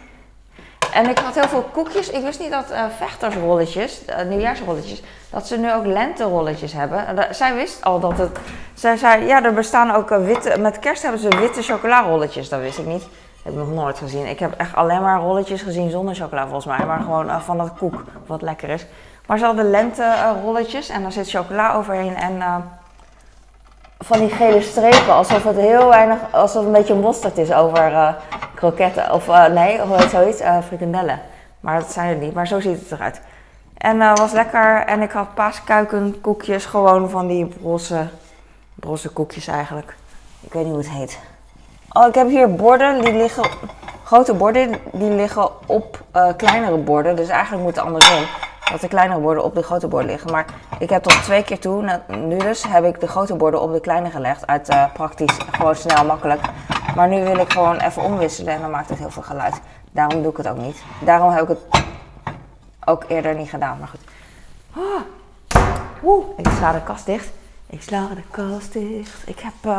en 0.93 1.08
ik 1.08 1.19
had 1.19 1.34
heel 1.34 1.49
veel 1.49 1.62
koekjes. 1.72 2.11
Ik 2.11 2.22
wist 2.22 2.40
niet 2.40 2.50
dat 2.50 2.70
uh, 2.70 2.84
vechtersrolletjes, 2.99 4.02
uh, 4.08 4.22
nieuwjaarsrolletjes, 4.22 5.02
dat 5.31 5.46
ze 5.46 5.58
nu 5.58 5.72
ook 5.72 5.87
lenterolletjes 5.87 6.72
hebben. 6.72 7.26
zij 7.34 7.55
wist 7.55 7.84
al 7.84 8.00
dat 8.00 8.19
het. 8.19 8.38
Zij 8.75 8.96
zei, 8.96 9.25
ja, 9.25 9.44
er 9.44 9.55
bestaan 9.55 9.90
ook 9.90 10.08
witte. 10.08 10.58
Met 10.58 10.78
kerst 10.78 11.02
hebben 11.02 11.20
ze 11.20 11.38
witte 11.38 11.62
chocolarolletjes. 11.62 12.49
Dat 12.49 12.61
wist 12.61 12.78
ik 12.78 12.87
niet. 12.87 13.02
Dat 13.02 13.52
heb 13.52 13.52
ik 13.52 13.58
nog 13.58 13.72
nooit 13.75 13.99
gezien. 13.99 14.26
Ik 14.26 14.38
heb 14.38 14.55
echt 14.56 14.75
alleen 14.75 15.02
maar 15.02 15.20
rolletjes 15.20 15.62
gezien 15.62 15.90
zonder 15.90 16.14
chocola 16.14 16.43
volgens 16.43 16.67
mij. 16.67 16.87
Maar 16.87 17.00
gewoon 17.00 17.43
van 17.43 17.58
dat 17.58 17.72
koek, 17.78 18.05
wat 18.26 18.43
lekker 18.43 18.69
is. 18.69 18.87
Maar 19.31 19.38
ze 19.38 19.44
hadden 19.44 19.71
lenterolletjes 19.71 20.88
en 20.88 21.03
daar 21.03 21.12
zit 21.12 21.31
chocola 21.31 21.75
overheen 21.75 22.17
en 22.17 22.37
uh, 22.37 22.56
van 23.99 24.19
die 24.19 24.29
gele 24.29 24.62
strepen. 24.62 25.12
Alsof 25.12 25.44
het 25.44 25.56
heel 25.56 25.88
weinig, 25.88 26.19
alsof 26.31 26.56
het 26.56 26.67
een 26.67 26.73
beetje 26.73 26.94
mosterd 26.94 27.38
is 27.38 27.53
over 27.53 27.93
uh, 27.93 28.12
kroketten. 28.55 29.12
Of 29.12 29.27
nee, 29.49 29.81
hoe 29.81 29.97
heet 29.97 30.11
zoiets? 30.11 30.43
frikandellen. 30.67 31.21
Maar 31.61 31.81
dat 31.81 31.93
zijn 31.93 32.09
er 32.09 32.17
niet, 32.17 32.35
maar 32.35 32.47
zo 32.47 32.61
ziet 32.61 32.81
het 32.81 32.93
eruit. 32.93 33.21
En 33.77 33.99
was 33.99 34.32
lekker 34.32 34.85
en 34.87 35.03
ik 35.03 35.11
had 35.11 35.35
paaskuikenkoekjes, 35.35 36.65
gewoon 36.65 37.11
van 37.11 37.27
die 37.27 37.47
brosse, 37.47 38.09
brosse 38.75 39.09
koekjes 39.09 39.47
eigenlijk. 39.47 39.94
Ik 40.41 40.53
weet 40.53 40.65
niet 40.65 40.73
hoe 40.73 40.82
het 40.82 40.91
heet. 40.91 41.19
Oh, 41.93 42.06
ik 42.06 42.15
heb 42.15 42.29
hier 42.29 42.55
borden, 42.55 43.00
die 43.00 43.12
liggen, 43.12 43.50
grote 44.05 44.35
borden, 44.35 44.75
die 44.93 45.11
liggen 45.11 45.49
op 45.67 46.00
kleinere 46.37 46.77
borden. 46.77 47.17
Dus 47.17 47.29
eigenlijk 47.29 47.63
moet 47.63 47.77
het 47.77 47.84
andersom 47.84 48.25
dat 48.70 48.81
de 48.81 48.89
kleinere 48.89 49.20
borden 49.20 49.44
op 49.44 49.55
de 49.55 49.62
grote 49.62 49.89
borden 49.89 50.10
liggen. 50.10 50.31
Maar 50.31 50.44
ik 50.79 50.91
heb 50.91 51.03
tot 51.03 51.22
twee 51.22 51.43
keer 51.43 51.58
toe, 51.58 52.00
nu 52.08 52.39
dus, 52.39 52.65
heb 52.69 52.84
ik 52.84 53.00
de 53.00 53.06
grote 53.06 53.34
borden 53.34 53.60
op 53.60 53.72
de 53.72 53.81
kleine 53.81 54.10
gelegd. 54.10 54.46
Uit 54.46 54.70
uh, 54.70 54.93
praktisch, 54.93 55.39
gewoon 55.50 55.77
snel, 55.77 56.05
makkelijk. 56.05 56.41
Maar 56.94 57.08
nu 57.08 57.24
wil 57.24 57.39
ik 57.39 57.53
gewoon 57.53 57.77
even 57.77 58.03
omwisselen 58.03 58.55
en 58.55 58.60
dan 58.60 58.70
maakt 58.70 58.89
het 58.89 58.98
heel 58.98 59.10
veel 59.10 59.22
geluid. 59.22 59.60
Daarom 59.91 60.22
doe 60.22 60.31
ik 60.31 60.36
het 60.36 60.48
ook 60.48 60.58
niet. 60.58 60.82
Daarom 61.05 61.31
heb 61.31 61.43
ik 61.43 61.48
het 61.48 61.84
ook 62.84 63.05
eerder 63.08 63.34
niet 63.34 63.50
gedaan, 63.50 63.79
maar 63.79 63.89
goed. 63.89 64.00
Oh. 66.03 66.39
ik 66.39 66.48
sla 66.56 66.72
de 66.72 66.82
kast 66.82 67.06
dicht. 67.06 67.31
Ik 67.67 67.82
sla 67.82 68.08
de 68.15 68.22
kast 68.31 68.72
dicht. 68.72 69.22
Ik 69.29 69.39
heb... 69.39 69.53
Uh, 69.67 69.79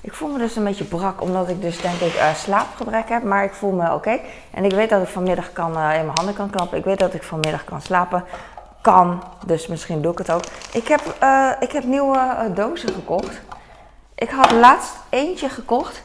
ik 0.00 0.14
voel 0.14 0.28
me 0.28 0.38
dus 0.38 0.56
een 0.56 0.64
beetje 0.64 0.84
brak, 0.84 1.22
omdat 1.22 1.48
ik 1.48 1.62
dus 1.62 1.80
denk 1.80 2.00
ik 2.00 2.14
uh, 2.14 2.34
slaapgebrek 2.34 3.08
heb. 3.08 3.22
Maar 3.22 3.44
ik 3.44 3.52
voel 3.52 3.72
me 3.72 3.94
oké. 3.94 4.18
En 4.50 4.64
ik 4.64 4.72
weet 4.72 4.90
dat 4.90 5.02
ik 5.02 5.08
vanmiddag 5.08 5.52
kan, 5.52 5.70
uh, 5.70 5.98
in 5.98 6.04
mijn 6.04 6.16
handen 6.18 6.34
kan 6.34 6.50
klappen. 6.50 6.78
Ik 6.78 6.84
weet 6.84 6.98
dat 6.98 7.14
ik 7.14 7.22
vanmiddag 7.22 7.64
kan 7.64 7.80
slapen. 7.80 8.24
Kan, 8.80 9.22
dus 9.46 9.66
misschien 9.66 10.02
doe 10.02 10.12
ik 10.12 10.18
het 10.18 10.30
ook. 10.30 10.42
Ik 10.72 10.88
heb, 10.88 11.00
uh, 11.22 11.50
ik 11.60 11.72
heb 11.72 11.84
nieuwe 11.84 12.50
dozen 12.54 12.88
gekocht. 12.88 13.40
Ik 14.14 14.30
had 14.30 14.50
laatst 14.50 14.94
eentje 15.08 15.48
gekocht 15.48 16.02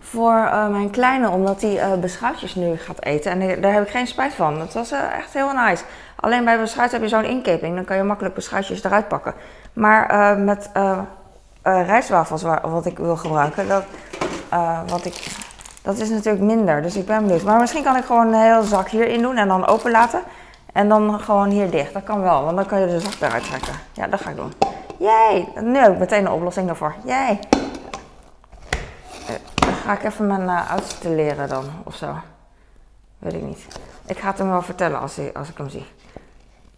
voor 0.00 0.34
mijn 0.70 0.90
kleine, 0.90 1.30
omdat 1.30 1.62
hij 1.62 1.98
beschuitjes 2.00 2.54
nu 2.54 2.76
gaat 2.76 3.02
eten. 3.02 3.32
En 3.32 3.60
daar 3.60 3.72
heb 3.72 3.82
ik 3.82 3.90
geen 3.90 4.06
spijt 4.06 4.34
van. 4.34 4.60
Het 4.60 4.74
was 4.74 4.90
echt 4.90 5.32
heel 5.32 5.52
nice. 5.52 5.84
Alleen 6.16 6.44
bij 6.44 6.60
beschuit 6.60 6.92
heb 6.92 7.00
je 7.00 7.08
zo'n 7.08 7.24
inkeping. 7.24 7.74
Dan 7.74 7.84
kan 7.84 7.96
je 7.96 8.02
makkelijk 8.02 8.34
beschuitjes 8.34 8.84
eruit 8.84 9.08
pakken. 9.08 9.34
Maar 9.72 10.38
met 10.38 10.70
uh, 11.68 11.86
rijstwafels 11.86 12.42
wat 12.62 12.86
ik 12.86 12.98
wil 12.98 13.16
gebruiken, 13.16 13.68
dat, 13.68 13.84
uh, 14.52 14.80
wat 14.86 15.04
ik, 15.04 15.26
dat 15.82 15.98
is 15.98 16.08
natuurlijk 16.08 16.44
minder. 16.44 16.82
Dus 16.82 16.96
ik 16.96 17.06
ben 17.06 17.22
benieuwd. 17.22 17.42
Maar 17.42 17.60
misschien 17.60 17.82
kan 17.82 17.96
ik 17.96 18.04
gewoon 18.04 18.26
een 18.26 18.40
hele 18.40 18.62
zak 18.62 18.88
hierin 18.88 19.22
doen 19.22 19.36
en 19.36 19.48
dan 19.48 19.66
open 19.66 19.90
laten. 19.90 20.20
En 20.72 20.88
dan 20.88 21.20
gewoon 21.20 21.48
hier 21.48 21.70
dicht. 21.70 21.92
Dat 21.92 22.02
kan 22.02 22.20
wel, 22.20 22.44
want 22.44 22.56
dan 22.56 22.66
kan 22.66 22.80
je 22.80 22.86
de 22.86 23.00
zak 23.00 23.12
eruit 23.20 23.44
trekken. 23.44 23.74
Ja, 23.92 24.06
dat 24.06 24.20
ga 24.20 24.30
ik 24.30 24.36
doen. 24.36 24.52
Jee, 24.98 25.48
nu 25.62 25.78
heb 25.78 25.92
ik 25.92 25.98
meteen 25.98 26.26
een 26.26 26.32
oplossing 26.32 26.66
daarvoor. 26.66 26.94
Jee. 27.04 27.38
Eh, 29.26 29.34
dan 29.54 29.74
ga 29.84 29.92
ik 29.92 30.04
even 30.04 30.26
mijn 30.26 30.42
uh, 30.42 30.70
oudste 30.70 31.10
leren 31.10 31.48
dan, 31.48 31.64
of 31.84 31.94
zo. 31.94 32.14
Weet 33.18 33.32
ik 33.32 33.42
niet. 33.42 33.66
Ik 34.06 34.18
ga 34.18 34.28
het 34.28 34.38
hem 34.38 34.50
wel 34.50 34.62
vertellen 34.62 35.00
als, 35.00 35.18
als 35.34 35.48
ik 35.48 35.58
hem 35.58 35.68
zie. 35.68 35.86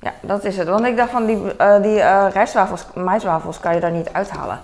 Ja, 0.01 0.13
dat 0.21 0.45
is 0.45 0.57
het. 0.57 0.69
Want 0.69 0.85
ik 0.85 0.97
dacht 0.97 1.11
van 1.11 1.27
die, 1.27 1.37
die 1.81 1.97
uh, 1.97 2.27
rijstwafels, 2.33 2.87
maiswafels 2.95 3.61
kan 3.61 3.75
je 3.75 3.81
daar 3.81 3.91
niet 3.91 4.13
uithalen 4.13 4.61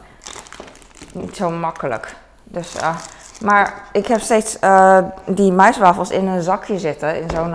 niet 1.17 1.37
zo 1.37 1.51
makkelijk. 1.51 2.15
Dus 2.45 2.77
uh, 2.77 2.97
Maar 3.41 3.75
ik 3.93 4.07
heb 4.07 4.21
steeds 4.21 4.57
uh, 4.61 4.99
die 5.27 5.53
maiswafels 5.53 6.11
in 6.11 6.27
een 6.27 6.43
zakje 6.43 6.79
zitten, 6.79 7.21
in 7.23 7.31
zo'n 7.31 7.55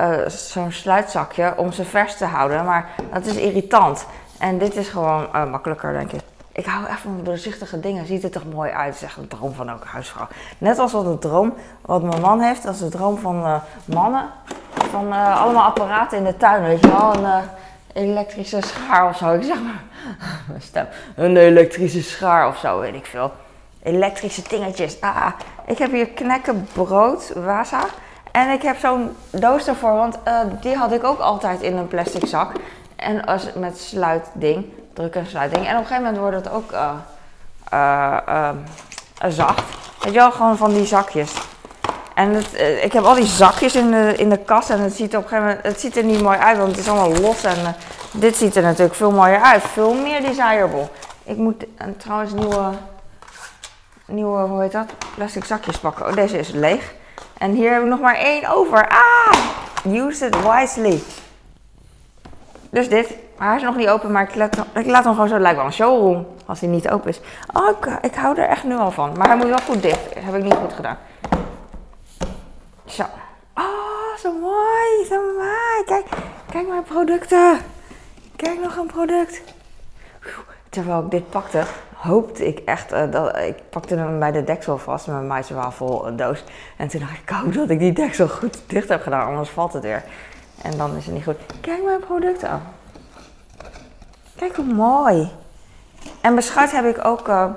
uh, 0.00 0.26
zo'n 0.26 0.72
sluitzakje, 0.72 1.54
om 1.56 1.72
ze 1.72 1.84
vers 1.84 2.16
te 2.16 2.24
houden. 2.24 2.64
Maar 2.64 2.88
dat 3.12 3.26
is 3.26 3.36
irritant. 3.36 4.06
En 4.38 4.58
dit 4.58 4.76
is 4.76 4.88
gewoon 4.88 5.28
makkelijker, 5.50 5.92
denk 5.92 6.12
ik. 6.12 6.20
Ik 6.52 6.66
hou 6.66 6.86
echt 6.86 7.00
van 7.00 7.20
doorzichtige 7.22 7.80
dingen. 7.80 8.06
Ziet 8.06 8.24
er 8.24 8.30
toch 8.30 8.44
mooi 8.52 8.70
uit. 8.70 8.96
Zeg 8.96 9.16
een 9.16 9.28
droom 9.28 9.54
van 9.54 9.68
elke 9.68 9.86
huisvrouw. 9.86 10.26
Net 10.58 10.78
als 10.78 10.92
wat 10.92 11.04
de 11.04 11.18
droom 11.18 11.54
wat 11.80 12.02
mijn 12.02 12.20
man 12.20 12.40
heeft. 12.40 12.62
Dat 12.62 12.74
is 12.74 12.80
de 12.80 12.88
droom 12.88 13.18
van 13.18 13.60
mannen. 13.84 14.24
Van 14.90 15.12
allemaal 15.12 15.64
apparaten 15.64 16.18
in 16.18 16.24
de 16.24 16.36
tuin. 16.36 16.62
Weet 16.62 16.80
je 16.80 16.88
wel. 16.88 17.14
Een 17.14 17.42
elektrische 17.96 18.60
schaar 18.60 19.08
of 19.08 19.16
zo. 19.16 19.32
Ik 19.32 19.42
zeg 19.42 19.62
maar. 19.62 19.82
Mijn 20.48 20.62
stem. 20.70 20.86
Een 21.14 21.36
elektrische 21.36 22.02
schaar 22.02 22.48
of 22.48 22.58
zo. 22.58 22.80
Weet 22.80 22.94
ik 22.94 23.06
veel 23.06 23.32
elektrische 23.86 24.42
dingetjes. 24.48 25.00
Ah, 25.00 25.26
ik 25.66 25.78
heb 25.78 25.92
hier 25.92 26.06
knekkenbrood, 26.06 27.32
Waza. 27.34 27.84
En 28.30 28.50
ik 28.50 28.62
heb 28.62 28.78
zo'n 28.78 29.16
doos 29.30 29.68
ervoor, 29.68 29.94
want 29.94 30.18
uh, 30.28 30.40
die 30.60 30.76
had 30.76 30.92
ik 30.92 31.04
ook 31.04 31.18
altijd 31.18 31.62
in 31.62 31.76
een 31.76 31.88
plastic 31.88 32.26
zak. 32.26 32.52
En 32.96 33.24
als, 33.24 33.52
met 33.54 33.78
sluitding, 33.78 34.64
druk 34.92 35.14
en 35.14 35.26
sluitding. 35.26 35.66
En 35.66 35.72
op 35.72 35.80
een 35.80 35.86
gegeven 35.86 36.02
moment 36.02 36.22
wordt 36.22 36.36
het 36.36 36.50
ook 36.50 36.72
uh, 36.72 36.92
uh, 37.72 38.50
zacht. 39.28 39.62
Weet 40.00 40.12
je 40.12 40.18
wel, 40.18 40.32
gewoon 40.32 40.56
van 40.56 40.72
die 40.72 40.86
zakjes. 40.86 41.32
En 42.16 42.34
het, 42.34 42.60
ik 42.82 42.92
heb 42.92 43.04
al 43.04 43.14
die 43.14 43.24
zakjes 43.24 43.74
in 43.74 43.90
de, 43.90 44.14
in 44.16 44.28
de 44.28 44.38
kast 44.38 44.70
en 44.70 44.80
het 44.80 44.96
ziet, 44.96 45.16
op 45.16 45.22
een 45.22 45.28
gegeven 45.28 45.46
moment, 45.46 45.66
het 45.66 45.80
ziet 45.80 45.96
er 45.96 46.04
niet 46.04 46.22
mooi 46.22 46.38
uit, 46.38 46.58
want 46.58 46.70
het 46.70 46.78
is 46.78 46.88
allemaal 46.88 47.20
los. 47.20 47.44
En 47.44 47.76
dit 48.12 48.36
ziet 48.36 48.56
er 48.56 48.62
natuurlijk 48.62 48.94
veel 48.94 49.10
mooier 49.10 49.40
uit. 49.40 49.62
Veel 49.62 49.94
meer 49.94 50.22
desirable. 50.22 50.88
Ik 51.24 51.36
moet 51.36 51.64
trouwens 51.96 52.32
nieuwe 52.32 52.72
nieuwe, 54.06 54.38
hoe 54.38 54.60
heet 54.60 54.72
dat? 54.72 54.86
Plastic 55.14 55.44
zakjes 55.44 55.78
pakken. 55.78 56.06
Oh, 56.06 56.14
deze 56.14 56.38
is 56.38 56.50
leeg. 56.50 56.94
En 57.38 57.52
hier 57.52 57.72
heb 57.72 57.82
ik 57.82 57.88
nog 57.88 58.00
maar 58.00 58.16
één 58.16 58.54
over. 58.54 58.88
Ah! 58.88 59.38
Use 59.94 60.26
it 60.26 60.36
wisely. 60.42 61.02
Dus 62.70 62.88
dit. 62.88 63.14
Maar 63.38 63.48
hij 63.48 63.56
is 63.56 63.62
nog 63.62 63.76
niet 63.76 63.88
open, 63.88 64.12
maar 64.12 64.22
ik 64.22 64.34
laat, 64.34 64.56
ik 64.74 64.86
laat 64.86 65.04
hem 65.04 65.12
gewoon 65.12 65.28
zo. 65.28 65.34
Het 65.34 65.42
lijkt 65.42 65.56
wel 65.56 65.66
een 65.66 65.72
showroom 65.72 66.26
als 66.46 66.60
hij 66.60 66.68
niet 66.68 66.88
open 66.88 67.08
is. 67.08 67.20
Oh, 67.52 67.68
ik, 67.68 67.98
ik 68.00 68.14
hou 68.14 68.38
er 68.38 68.48
echt 68.48 68.64
nu 68.64 68.76
al 68.76 68.90
van. 68.90 69.12
Maar 69.16 69.26
hij 69.26 69.36
moet 69.36 69.46
wel 69.46 69.58
goed 69.66 69.82
dicht. 69.82 70.14
Dat 70.14 70.22
heb 70.22 70.34
ik 70.34 70.42
niet 70.42 70.54
goed 70.54 70.72
gedaan. 70.72 70.98
Zo. 72.86 73.02
Oh, 73.54 74.16
zo 74.18 74.32
mooi. 74.32 75.04
Zo 75.08 75.20
mooi. 75.36 75.84
Kijk, 75.84 76.06
kijk 76.50 76.68
mijn 76.68 76.82
producten. 76.82 77.58
Kijk 78.36 78.60
nog 78.60 78.76
een 78.76 78.86
product. 78.86 79.42
Terwijl 80.68 81.04
ik 81.04 81.10
dit 81.10 81.30
pakte, 81.30 81.64
hoopte 81.94 82.46
ik 82.46 82.58
echt 82.58 82.92
uh, 82.92 83.10
dat 83.10 83.36
ik 83.36 83.56
pakte 83.70 83.94
hem 83.96 84.18
bij 84.18 84.32
de 84.32 84.44
deksel 84.44 84.78
vast 84.78 85.06
met 85.06 85.16
mijn 85.16 85.28
maiswafel 85.28 86.16
doos. 86.16 86.44
En 86.76 86.88
toen 86.88 87.00
dacht 87.00 87.12
ik, 87.12 87.20
ik 87.20 87.28
hoop 87.28 87.54
dat 87.54 87.70
ik 87.70 87.78
die 87.78 87.92
deksel 87.92 88.28
goed 88.28 88.58
dicht 88.66 88.88
heb 88.88 89.02
gedaan, 89.02 89.26
anders 89.26 89.50
valt 89.50 89.72
het 89.72 89.82
weer. 89.82 90.04
En 90.62 90.76
dan 90.76 90.96
is 90.96 91.04
het 91.06 91.14
niet 91.14 91.24
goed. 91.24 91.36
Kijk 91.60 91.84
mijn 91.84 92.00
producten. 92.00 92.62
Kijk 94.36 94.56
hoe 94.56 94.64
mooi. 94.64 95.30
En 96.20 96.34
beschuit 96.34 96.72
heb 96.72 96.84
ik 96.84 97.04
ook, 97.04 97.28
uh, 97.28 97.50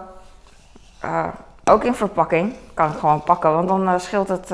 uh, 1.05 1.27
ook 1.69 1.83
in 1.83 1.93
verpakking. 1.93 2.53
Kan 2.73 2.91
ik 2.91 2.97
gewoon 2.97 3.23
pakken, 3.23 3.53
want 3.53 3.67
dan 3.67 3.99
scheelt 3.99 4.27
het 4.27 4.53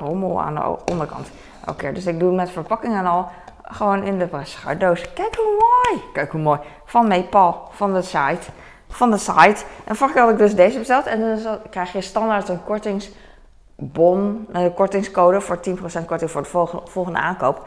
rommel 0.00 0.42
aan 0.42 0.54
de 0.54 0.90
onderkant. 0.90 1.30
Oké, 1.68 1.92
dus 1.92 2.06
ik 2.06 2.20
doe 2.20 2.34
met 2.34 2.50
verpakking 2.50 2.94
en 2.94 3.06
al 3.06 3.28
gewoon 3.62 4.02
in 4.02 4.18
de 4.18 4.26
beschuitdoos. 4.26 5.12
Kijk 5.12 5.36
hoe 5.36 5.56
mooi. 5.58 6.02
Kijk 6.12 6.30
hoe 6.32 6.40
mooi. 6.40 6.58
Van 6.84 7.08
Meepal, 7.08 7.68
van 7.70 7.92
de 7.92 8.02
site 8.02 8.50
van 8.88 9.10
de 9.10 9.18
site. 9.18 9.64
En 9.84 9.96
vorige 9.96 10.16
keer 10.16 10.24
had 10.24 10.32
ik 10.32 10.38
dus 10.38 10.54
deze 10.54 10.78
besteld. 10.78 11.06
En 11.06 11.42
dan 11.42 11.58
krijg 11.70 11.92
je 11.92 12.00
standaard 12.00 12.48
een 12.48 12.64
kortingsbon, 12.64 14.46
een 14.52 14.74
kortingscode 14.74 15.40
voor 15.40 15.56
10% 15.56 15.60
korting 16.06 16.30
voor 16.30 16.42
de 16.42 16.48
volgende, 16.84 17.18
aankoop. 17.18 17.66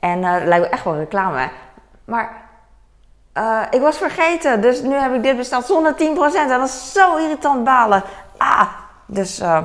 En 0.00 0.20
lijkt 0.20 0.64
me 0.64 0.66
echt 0.66 0.84
wel 0.84 0.96
reclame. 0.96 1.50
Maar 2.04 2.45
uh, 3.36 3.62
ik 3.70 3.80
was 3.80 3.96
vergeten, 3.98 4.60
dus 4.60 4.82
nu 4.82 4.94
heb 4.94 5.14
ik 5.14 5.22
dit 5.22 5.36
besteld 5.36 5.66
zonder 5.66 5.94
10%. 5.94 5.98
En 5.98 6.48
dat 6.48 6.68
is 6.68 6.92
zo 6.92 7.16
irritant 7.16 7.64
balen. 7.64 8.02
Ah, 8.36 8.68
dus, 9.06 9.40
uh, 9.40 9.62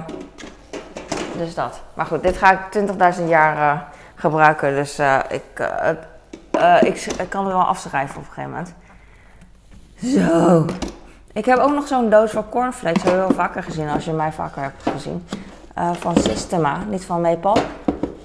dus 1.38 1.56
dat. 1.56 1.82
Maar 1.94 2.06
goed, 2.06 2.24
dit 2.24 2.38
ga 2.38 2.52
ik 2.52 2.60
20.000 3.18 3.28
jaar 3.28 3.88
gebruiken. 4.16 4.76
Dus 4.76 5.00
ik, 5.30 5.70
ik, 6.82 7.06
ik 7.06 7.30
kan 7.30 7.46
er 7.46 7.54
wel 7.54 7.64
afschrijven 7.64 8.16
op 8.16 8.22
een 8.22 8.34
gegeven 8.34 8.50
moment. 8.50 8.74
Zo. 10.02 10.66
Ik 11.34 11.46
heb 11.46 11.58
ook 11.58 11.74
nog 11.74 11.88
zo'n 11.88 12.10
doos 12.10 12.32
van 12.32 12.50
cornflakes. 12.50 13.04
Dat 13.04 13.12
heb 13.12 13.22
je 13.22 13.28
wel 13.28 13.36
vaker 13.36 13.64
gezien 13.64 13.90
als 13.90 14.06
je 14.06 14.12
mij 14.12 14.32
vaker 14.32 14.62
hebt 14.62 14.90
gezien. 14.90 15.28
Van 16.00 16.18
Systema, 16.18 16.78
niet 16.90 17.06
van 17.06 17.22
Maple. 17.22 17.62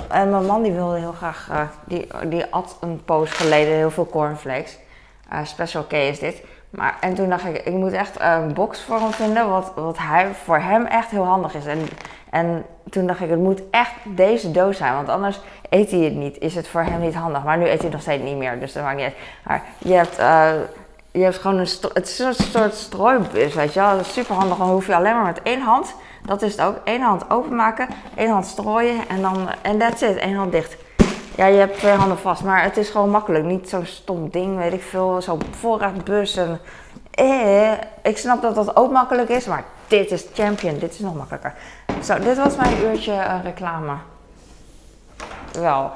En 0.09 0.31
mijn 0.31 0.47
man 0.47 0.62
die 0.62 0.73
wilde 0.73 0.99
heel 0.99 1.12
graag, 1.12 1.49
die, 1.85 2.09
die 2.26 2.45
at 2.50 2.76
een 2.81 3.05
poos 3.05 3.31
geleden 3.31 3.75
heel 3.75 3.91
veel 3.91 4.07
cornflakes. 4.07 4.79
Uh, 5.33 5.38
special 5.42 5.83
K 5.83 5.92
is 5.92 6.18
dit. 6.18 6.42
Maar, 6.71 6.97
en 7.00 7.14
toen 7.14 7.28
dacht 7.28 7.45
ik, 7.45 7.56
ik 7.56 7.73
moet 7.73 7.92
echt 7.92 8.21
een 8.21 8.54
box 8.54 8.83
voor 8.83 9.00
hem 9.00 9.12
vinden, 9.12 9.49
wat, 9.49 9.73
wat 9.75 9.99
hij, 9.99 10.35
voor 10.45 10.59
hem 10.59 10.85
echt 10.85 11.11
heel 11.11 11.25
handig 11.25 11.54
is. 11.54 11.66
En, 11.66 11.88
en 12.30 12.64
toen 12.90 13.06
dacht 13.06 13.21
ik, 13.21 13.30
het 13.30 13.38
moet 13.38 13.62
echt 13.71 13.92
deze 14.04 14.50
doos 14.50 14.76
zijn, 14.76 14.95
want 14.95 15.09
anders 15.09 15.40
eet 15.71 15.90
hij 15.90 16.00
het 16.00 16.14
niet. 16.14 16.38
Is 16.38 16.54
het 16.54 16.68
voor 16.68 16.83
hem 16.83 17.00
niet 17.00 17.14
handig. 17.14 17.45
Maar 17.45 17.59
nu 17.59 17.68
eet 17.68 17.83
hij 17.83 17.90
nog 17.90 18.00
steeds 18.00 18.23
niet 18.23 18.37
meer, 18.37 18.61
dus 18.61 18.73
dat 18.73 18.83
maakt 18.83 18.97
niet 18.97 19.04
uit. 19.04 19.16
Maar 19.45 19.62
je 19.78 19.95
hebt 19.95 20.18
je 21.16 21.23
hebt 21.23 21.37
gewoon 21.37 21.59
een, 21.59 21.68
het 21.92 22.09
is 22.09 22.18
een 22.18 22.35
soort 22.35 22.75
strooibus, 22.75 23.54
weet 23.54 23.73
je 23.73 23.80
wel. 23.80 23.97
Dat 23.97 24.06
super 24.06 24.35
handig, 24.35 24.56
dan 24.59 24.71
hoef 24.71 24.87
je 24.87 24.95
alleen 24.95 25.14
maar 25.14 25.25
met 25.25 25.42
één 25.42 25.61
hand, 25.61 25.95
dat 26.23 26.42
is 26.42 26.52
het 26.52 26.61
ook, 26.61 26.76
één 26.85 27.00
hand 27.00 27.30
openmaken, 27.30 27.88
één 28.14 28.30
hand 28.30 28.47
strooien 28.47 29.09
en 29.09 29.23
dan, 29.23 29.49
en 29.62 29.78
that's 29.78 30.02
it, 30.02 30.16
één 30.16 30.35
hand 30.35 30.52
dicht. 30.52 30.76
Ja, 31.37 31.47
je 31.47 31.59
hebt 31.59 31.78
twee 31.78 31.93
handen 31.93 32.19
vast, 32.19 32.45
maar 32.45 32.62
het 32.62 32.76
is 32.76 32.88
gewoon 32.88 33.11
makkelijk. 33.11 33.45
Niet 33.45 33.69
zo'n 33.69 33.87
stom 33.87 34.31
ding, 34.31 34.57
weet 34.57 34.73
ik 34.73 34.83
veel, 34.83 35.23
zo'n 35.23 35.43
voorraadbus 35.50 36.37
en... 36.37 36.61
Eh, 37.11 37.73
ik 38.02 38.19
snap 38.19 38.43
dat 38.43 38.55
dat 38.55 38.76
ook 38.76 38.93
makkelijk 38.93 39.28
is, 39.28 39.47
maar 39.47 39.64
dit 39.87 40.11
is 40.11 40.26
champion, 40.35 40.78
dit 40.78 40.93
is 40.93 40.99
nog 40.99 41.14
makkelijker. 41.14 41.55
Zo, 42.02 42.19
dit 42.19 42.37
was 42.37 42.57
mijn 42.57 42.83
uurtje 42.83 43.12
uh, 43.12 43.35
reclame. 43.43 43.93
Wel. 45.52 45.90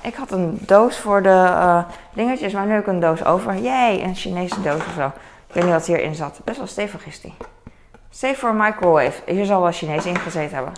Ik 0.00 0.14
had 0.14 0.30
een 0.30 0.58
doos 0.60 0.98
voor 0.98 1.22
de 1.22 1.28
uh, 1.28 1.84
dingetjes, 2.12 2.52
maar 2.52 2.66
nu 2.66 2.72
heb 2.72 2.80
ik 2.80 2.86
een 2.86 3.00
doos 3.00 3.24
over. 3.24 3.56
Jee, 3.58 4.02
een 4.02 4.14
Chinese 4.14 4.62
doos 4.62 4.80
of 4.86 4.92
zo. 4.96 5.06
Ik 5.46 5.54
weet 5.54 5.64
niet 5.64 5.72
wat 5.72 5.86
hierin 5.86 6.14
zat. 6.14 6.40
Best 6.44 6.58
wel 6.58 6.66
stevig 6.66 7.06
is 7.06 7.20
die. 7.20 7.34
Safe 8.10 8.36
voor 8.36 8.54
microwave. 8.54 9.32
Hier 9.32 9.44
zal 9.44 9.62
wel 9.62 9.72
Chinees 9.72 10.06
in 10.06 10.18
gezeten 10.18 10.54
hebben. 10.54 10.72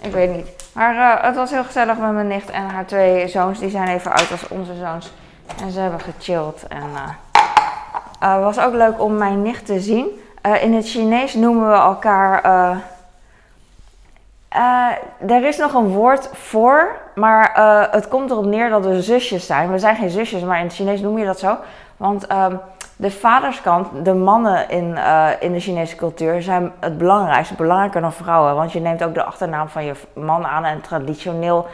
Ik 0.00 0.12
weet 0.12 0.34
niet. 0.34 0.61
Maar 0.72 0.94
uh, 0.94 1.24
het 1.24 1.36
was 1.36 1.50
heel 1.50 1.64
gezellig 1.64 1.98
met 1.98 2.12
mijn 2.12 2.26
nicht 2.26 2.50
en 2.50 2.68
haar 2.68 2.86
twee 2.86 3.28
zoons. 3.28 3.58
Die 3.58 3.70
zijn 3.70 3.88
even 3.88 4.12
oud 4.12 4.30
als 4.30 4.48
onze 4.48 4.74
zoons. 4.74 5.12
En 5.60 5.70
ze 5.70 5.80
hebben 5.80 6.00
gechilled. 6.00 6.66
En 6.68 6.90
uh, 6.94 7.08
uh, 8.22 8.44
was 8.44 8.58
ook 8.58 8.72
leuk 8.72 9.00
om 9.00 9.16
mijn 9.16 9.42
nicht 9.42 9.66
te 9.66 9.80
zien. 9.80 10.06
in 10.60 10.74
het 10.74 10.88
Chinees 10.88 11.34
noemen 11.34 11.68
we 11.68 11.74
elkaar 11.74 12.44
er 15.26 15.44
is 15.44 15.56
nog 15.56 15.74
een 15.74 15.88
woord 15.88 16.28
voor, 16.32 16.96
maar 17.14 17.50
het 17.90 18.08
komt 18.08 18.30
erop 18.30 18.44
neer 18.44 18.68
dat 18.68 18.84
we 18.84 19.02
zusjes 19.02 19.46
zijn. 19.46 19.72
We 19.72 19.78
zijn 19.78 19.96
geen 19.96 20.10
zusjes, 20.10 20.42
maar 20.42 20.58
in 20.58 20.64
het 20.64 20.74
Chinees 20.74 21.00
noem 21.00 21.18
je 21.18 21.24
dat 21.24 21.38
zo. 21.38 21.56
Want 21.96 22.32
um, 22.32 22.60
de 23.02 23.10
vaderskant, 23.10 24.04
de 24.04 24.14
mannen 24.14 24.68
in, 24.68 24.90
uh, 24.90 25.28
in 25.40 25.52
de 25.52 25.60
Chinese 25.60 25.96
cultuur, 25.96 26.42
zijn 26.42 26.72
het 26.80 26.98
belangrijkste, 26.98 27.54
belangrijker 27.54 28.00
dan 28.00 28.12
vrouwen. 28.12 28.54
Want 28.54 28.72
je 28.72 28.80
neemt 28.80 29.04
ook 29.04 29.14
de 29.14 29.24
achternaam 29.24 29.68
van 29.68 29.84
je 29.84 29.92
man 30.14 30.46
aan 30.46 30.64
en 30.64 30.80
traditioneel, 30.80 31.66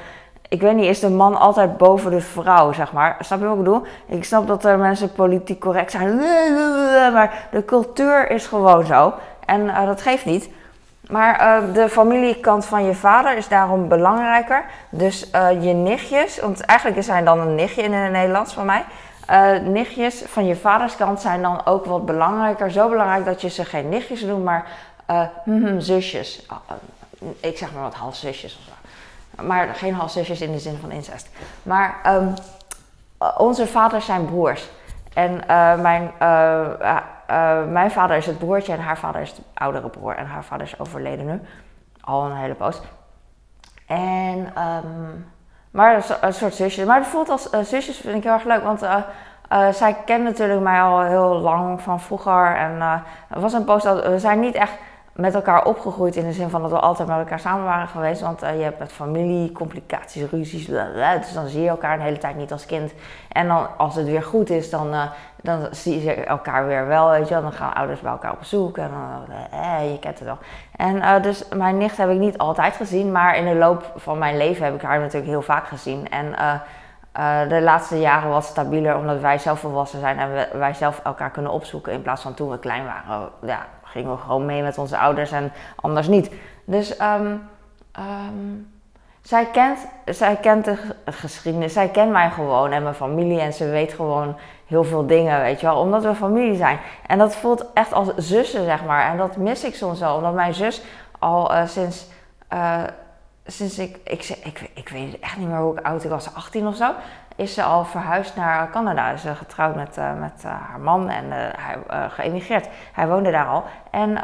ik 0.49 0.61
weet 0.61 0.75
niet, 0.75 0.85
is 0.85 1.01
de 1.01 1.11
man 1.11 1.39
altijd 1.39 1.77
boven 1.77 2.11
de 2.11 2.21
vrouw, 2.21 2.73
zeg 2.73 2.93
maar. 2.93 3.17
Snap 3.21 3.39
je 3.39 3.45
wat 3.45 3.59
ik 3.59 3.65
bedoel? 3.65 3.83
Ik 4.07 4.25
snap 4.25 4.47
dat 4.47 4.65
er 4.65 4.79
mensen 4.79 5.13
politiek 5.13 5.61
correct 5.61 5.91
zijn, 5.91 6.17
maar 7.15 7.49
de 7.51 7.65
cultuur 7.65 8.31
is 8.31 8.47
gewoon 8.47 8.87
zo. 8.87 9.13
En 9.45 9.87
dat 9.87 10.03
geeft 10.03 10.25
niet. 10.25 10.51
Maar 11.09 11.41
uh, 11.41 11.75
de 11.75 11.89
familiekant 11.89 12.65
van 12.65 12.85
je 12.85 12.95
vader 12.95 13.37
is 13.37 13.49
daarom 13.49 13.89
belangrijker. 13.89 14.65
Dus 14.91 15.31
je 15.61 15.73
nichtjes, 15.73 16.41
want 16.41 16.61
eigenlijk 16.61 17.03
zijn 17.03 17.25
dan 17.25 17.41
een 17.41 17.55
nichtje 17.55 17.83
in 17.83 17.93
het 17.93 18.13
Nederlands 18.13 18.55
van 18.55 18.67
mij. 18.67 18.85
Uh, 19.31 19.59
nichtjes 19.59 20.23
van 20.27 20.47
je 20.47 20.57
vaders 20.57 20.97
kant 20.97 21.21
zijn 21.21 21.43
dan 21.43 21.67
ook 21.67 21.85
wat 21.85 22.07
belangrijker. 22.07 22.71
Zo 22.71 22.89
belangrijk 22.89 23.25
dat 23.25 23.41
je 23.41 23.49
ze 23.49 23.65
geen 23.65 23.89
nichtjes 23.89 24.23
noemt, 24.23 24.45
maar 24.45 24.67
hm, 25.45 25.81
zusjes. 25.81 26.47
ik 27.41 27.59
zeg 27.59 27.73
maar 27.73 27.83
wat 27.83 27.95
halfzusjes 27.95 28.59
of 28.59 28.65
zo. 28.65 28.73
Maar 29.43 29.75
geen 29.75 29.95
halfzusjes 29.95 30.41
in 30.41 30.53
de 30.53 30.59
zin 30.59 30.79
van 30.81 30.91
incest. 30.91 31.29
Maar 31.63 32.01
um, 32.07 32.35
onze 33.37 33.67
vaders 33.67 34.05
zijn 34.05 34.25
broers. 34.25 34.69
En 35.15 35.43
mijn 35.81 36.13
mijn 37.71 37.91
vader 37.91 38.17
is 38.17 38.27
het 38.27 38.39
broertje 38.39 38.73
en 38.73 38.81
haar 38.81 38.99
vader 38.99 39.21
is 39.21 39.35
de 39.35 39.43
oudere 39.55 39.89
broer. 39.89 40.15
En 40.15 40.27
haar 40.27 40.45
vader 40.45 40.67
is 40.67 40.79
overleden 40.79 41.27
nu. 41.27 41.41
Al 42.01 42.25
een 42.25 42.37
hele 42.37 42.55
poos. 42.55 42.81
En, 43.87 44.53
um, 44.63 45.27
maar 45.71 46.19
een 46.21 46.33
soort 46.33 46.55
zusjes. 46.55 46.87
Maar 46.87 46.99
het 46.99 47.07
voelt 47.07 47.29
als 47.29 47.53
uh, 47.53 47.61
zusjes 47.61 47.97
vind 47.97 48.17
ik 48.17 48.23
heel 48.23 48.33
erg 48.33 48.45
leuk. 48.45 48.63
Want 48.63 48.83
uh, 48.83 49.03
zij 49.73 49.97
kent 50.05 50.25
natuurlijk 50.25 50.61
mij 50.61 50.81
al 50.81 51.01
heel 51.01 51.39
lang 51.39 51.81
van 51.81 52.01
vroeger. 52.01 52.57
En 52.57 52.81
er 53.29 53.41
was 53.41 53.53
een 53.53 53.65
poos 53.65 53.83
dat 53.83 54.07
we 54.07 54.19
zijn 54.19 54.41
niet 54.41 54.55
echt 54.55 54.73
met 55.21 55.35
elkaar 55.35 55.65
opgegroeid 55.65 56.17
in 56.17 56.25
de 56.25 56.33
zin 56.33 56.51
van 56.51 56.63
dat 56.63 56.71
we 56.71 56.79
altijd 56.79 57.09
met 57.09 57.19
elkaar 57.19 57.41
samen 57.41 57.65
waren 57.65 57.89
geweest. 57.89 58.21
Want 58.21 58.43
uh, 58.43 58.57
je 58.57 58.63
hebt 58.63 58.79
met 58.79 58.93
familie, 58.93 59.53
complicaties, 59.53 60.31
ruzies, 60.31 60.67
dus 60.67 61.33
dan 61.33 61.47
zie 61.47 61.63
je 61.63 61.69
elkaar 61.69 61.95
een 61.95 62.05
hele 62.05 62.19
tijd 62.19 62.37
niet 62.37 62.53
als 62.53 62.67
kind. 62.67 62.93
En 63.33 63.49
dan 63.49 63.67
als 63.77 63.95
het 63.95 64.07
weer 64.07 64.23
goed 64.23 64.51
is, 64.51 64.71
dan, 64.71 64.95
uh, 64.95 65.03
dan 65.43 65.69
zie 65.71 66.05
je 66.05 66.15
elkaar 66.15 66.67
weer 66.67 66.87
wel, 66.87 67.11
weet 67.11 67.29
je. 67.29 67.41
Dan 67.41 67.53
gaan 67.53 67.75
ouders 67.75 68.01
bij 68.01 68.11
elkaar 68.11 68.33
op 68.33 68.39
bezoek 68.39 68.79
en 68.79 68.91
eh, 69.51 69.91
je 69.91 69.99
kent 69.99 70.19
het 70.19 70.29
wel. 70.29 70.39
En 70.77 71.23
dus 71.23 71.49
mijn 71.49 71.79
nicht 71.79 71.97
heb 71.97 72.11
ik 72.11 72.19
niet 72.19 72.39
altijd 72.39 72.77
gezien, 72.77 73.13
maar 73.13 73.37
in 73.37 73.45
de 73.45 73.55
loop 73.55 73.93
van 73.97 74.19
mijn 74.19 74.37
leven 74.37 74.65
heb 74.65 74.75
ik 74.75 74.83
haar 74.83 74.99
natuurlijk 74.99 75.31
heel 75.31 75.43
vaak 75.43 75.67
gezien. 75.67 76.09
En 76.09 76.35
de 77.49 77.61
laatste 77.61 78.01
jaren 78.01 78.31
was 78.31 78.47
stabieler 78.47 78.97
omdat 78.97 79.21
wij 79.21 79.39
zelf 79.39 79.61
volwassen 79.61 80.01
zijn 80.01 80.19
en 80.19 80.59
wij 80.59 80.75
zelf 80.75 81.01
elkaar 81.05 81.31
kunnen 81.31 81.53
opzoeken 81.53 81.93
in 81.93 82.03
plaats 82.03 82.23
van 82.23 82.35
toen 82.35 82.51
we 82.51 82.59
klein 82.59 82.85
waren. 82.85 83.29
Ja, 83.43 83.67
gingen 83.91 84.11
we 84.11 84.17
gewoon 84.17 84.47
mee 84.47 84.63
met 84.63 84.79
onze 84.79 84.99
ouders 84.99 85.31
en 85.31 85.53
anders 85.77 86.09
niet. 86.09 86.31
Dus 86.65 87.01
um, 87.01 87.49
um, 87.99 88.71
zij, 89.23 89.47
kent, 89.47 89.79
zij 90.05 90.37
kent 90.37 90.65
de 90.65 90.77
geschiedenis, 91.05 91.73
zij 91.73 91.89
kent 91.89 92.11
mij 92.11 92.31
gewoon 92.31 92.73
en 92.73 92.83
mijn 92.83 92.95
familie 92.95 93.41
en 93.41 93.53
ze 93.53 93.69
weet 93.71 93.93
gewoon 93.93 94.37
heel 94.67 94.85
veel 94.85 95.07
dingen, 95.07 95.41
weet 95.41 95.61
je 95.61 95.67
wel, 95.67 95.81
omdat 95.81 96.03
we 96.03 96.15
familie 96.15 96.57
zijn. 96.57 96.79
En 97.07 97.19
dat 97.19 97.37
voelt 97.37 97.73
echt 97.75 97.93
als 97.93 98.09
zussen, 98.17 98.65
zeg 98.65 98.85
maar. 98.85 99.11
En 99.11 99.17
dat 99.17 99.37
mis 99.37 99.65
ik 99.65 99.75
soms 99.75 100.01
wel, 100.01 100.17
omdat 100.17 100.35
mijn 100.35 100.55
zus 100.55 100.83
al 101.19 101.53
uh, 101.53 101.67
sinds, 101.67 102.07
uh, 102.53 102.83
sinds 103.47 103.79
ik, 103.79 103.99
ik, 104.05 104.29
ik, 104.45 104.71
ik, 104.75 104.89
weet 104.89 105.19
echt 105.19 105.37
niet 105.37 105.49
meer 105.49 105.59
hoe 105.59 105.79
ik 105.79 105.87
oud 105.87 106.05
ik 106.05 106.11
was, 106.11 106.35
18 106.35 106.67
of 106.67 106.77
zo 106.77 106.93
is 107.39 107.55
ze 107.55 107.63
al 107.63 107.85
verhuisd 107.85 108.37
naar 108.37 108.71
Canada. 108.71 109.11
Is 109.11 109.23
ze 109.23 109.35
getrouwd 109.35 109.75
met, 109.75 109.99
uh, 109.99 110.15
met 110.15 110.43
uh, 110.47 110.53
haar 110.71 110.81
man 110.81 111.09
en 111.09 111.25
uh, 111.25 111.33
hij 111.57 112.09
geëmigreerd. 112.11 112.69
Hij 112.93 113.09
woonde 113.09 113.31
daar 113.31 113.47
al. 113.47 113.65
En 113.91 114.19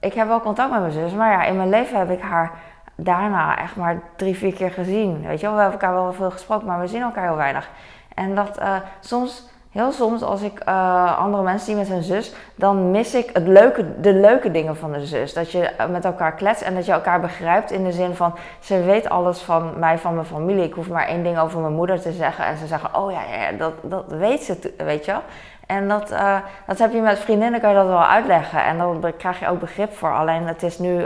ik 0.00 0.14
heb 0.14 0.28
wel 0.28 0.40
contact 0.40 0.70
met 0.70 0.80
mijn 0.80 0.92
zus, 0.92 1.12
maar 1.12 1.30
ja, 1.30 1.44
in 1.44 1.56
mijn 1.56 1.68
leven 1.68 1.98
heb 1.98 2.10
ik 2.10 2.20
haar 2.20 2.50
daarna 2.94 3.58
echt 3.58 3.76
maar 3.76 4.00
drie, 4.16 4.36
vier 4.36 4.52
keer 4.52 4.70
gezien. 4.70 5.26
Weet 5.26 5.40
je 5.40 5.46
wel, 5.46 5.54
we 5.54 5.60
hebben 5.60 5.80
elkaar 5.80 5.94
wel 5.94 6.12
veel 6.12 6.30
gesproken, 6.30 6.66
maar 6.66 6.80
we 6.80 6.86
zien 6.86 7.02
elkaar 7.02 7.24
heel 7.24 7.36
weinig. 7.36 7.70
En 8.14 8.34
dat 8.34 8.60
soms 9.00 9.50
heel 9.78 9.92
soms 9.92 10.22
als 10.22 10.42
ik 10.42 10.60
uh, 10.68 11.18
andere 11.18 11.42
mensen 11.42 11.66
zie 11.66 11.76
met 11.76 11.88
hun 11.88 12.02
zus, 12.02 12.34
dan 12.54 12.90
mis 12.90 13.14
ik 13.14 13.30
het 13.32 13.46
leuke, 13.46 14.00
de 14.00 14.12
leuke 14.12 14.50
dingen 14.50 14.76
van 14.76 14.92
de 14.92 15.06
zus. 15.06 15.32
Dat 15.32 15.52
je 15.52 15.70
met 15.90 16.04
elkaar 16.04 16.34
kletst 16.34 16.62
en 16.62 16.74
dat 16.74 16.86
je 16.86 16.92
elkaar 16.92 17.20
begrijpt 17.20 17.70
in 17.70 17.84
de 17.84 17.92
zin 17.92 18.14
van, 18.14 18.34
ze 18.60 18.82
weet 18.82 19.08
alles 19.08 19.40
van 19.40 19.78
mij, 19.78 19.98
van 19.98 20.14
mijn 20.14 20.26
familie. 20.26 20.64
Ik 20.64 20.74
hoef 20.74 20.88
maar 20.88 21.06
één 21.06 21.22
ding 21.22 21.38
over 21.38 21.60
mijn 21.60 21.72
moeder 21.72 22.00
te 22.00 22.12
zeggen 22.12 22.44
en 22.44 22.56
ze 22.56 22.66
zeggen, 22.66 22.94
oh 22.94 23.12
ja, 23.12 23.20
ja 23.22 23.52
dat, 23.52 23.72
dat 23.82 24.04
weet 24.06 24.42
ze, 24.42 24.74
weet 24.76 25.04
je 25.04 25.12
wel. 25.12 25.22
En 25.66 25.88
dat, 25.88 26.12
uh, 26.12 26.36
dat 26.66 26.78
heb 26.78 26.92
je 26.92 27.00
met 27.00 27.18
vriendinnen, 27.18 27.60
kan 27.60 27.70
je 27.70 27.76
dat 27.76 27.86
wel 27.86 28.04
uitleggen. 28.04 28.64
En 28.64 28.78
dan 28.78 29.12
krijg 29.18 29.40
je 29.40 29.48
ook 29.48 29.60
begrip 29.60 29.92
voor. 29.92 30.12
Alleen 30.14 30.46
het 30.46 30.62
is 30.62 30.78
nu... 30.78 31.04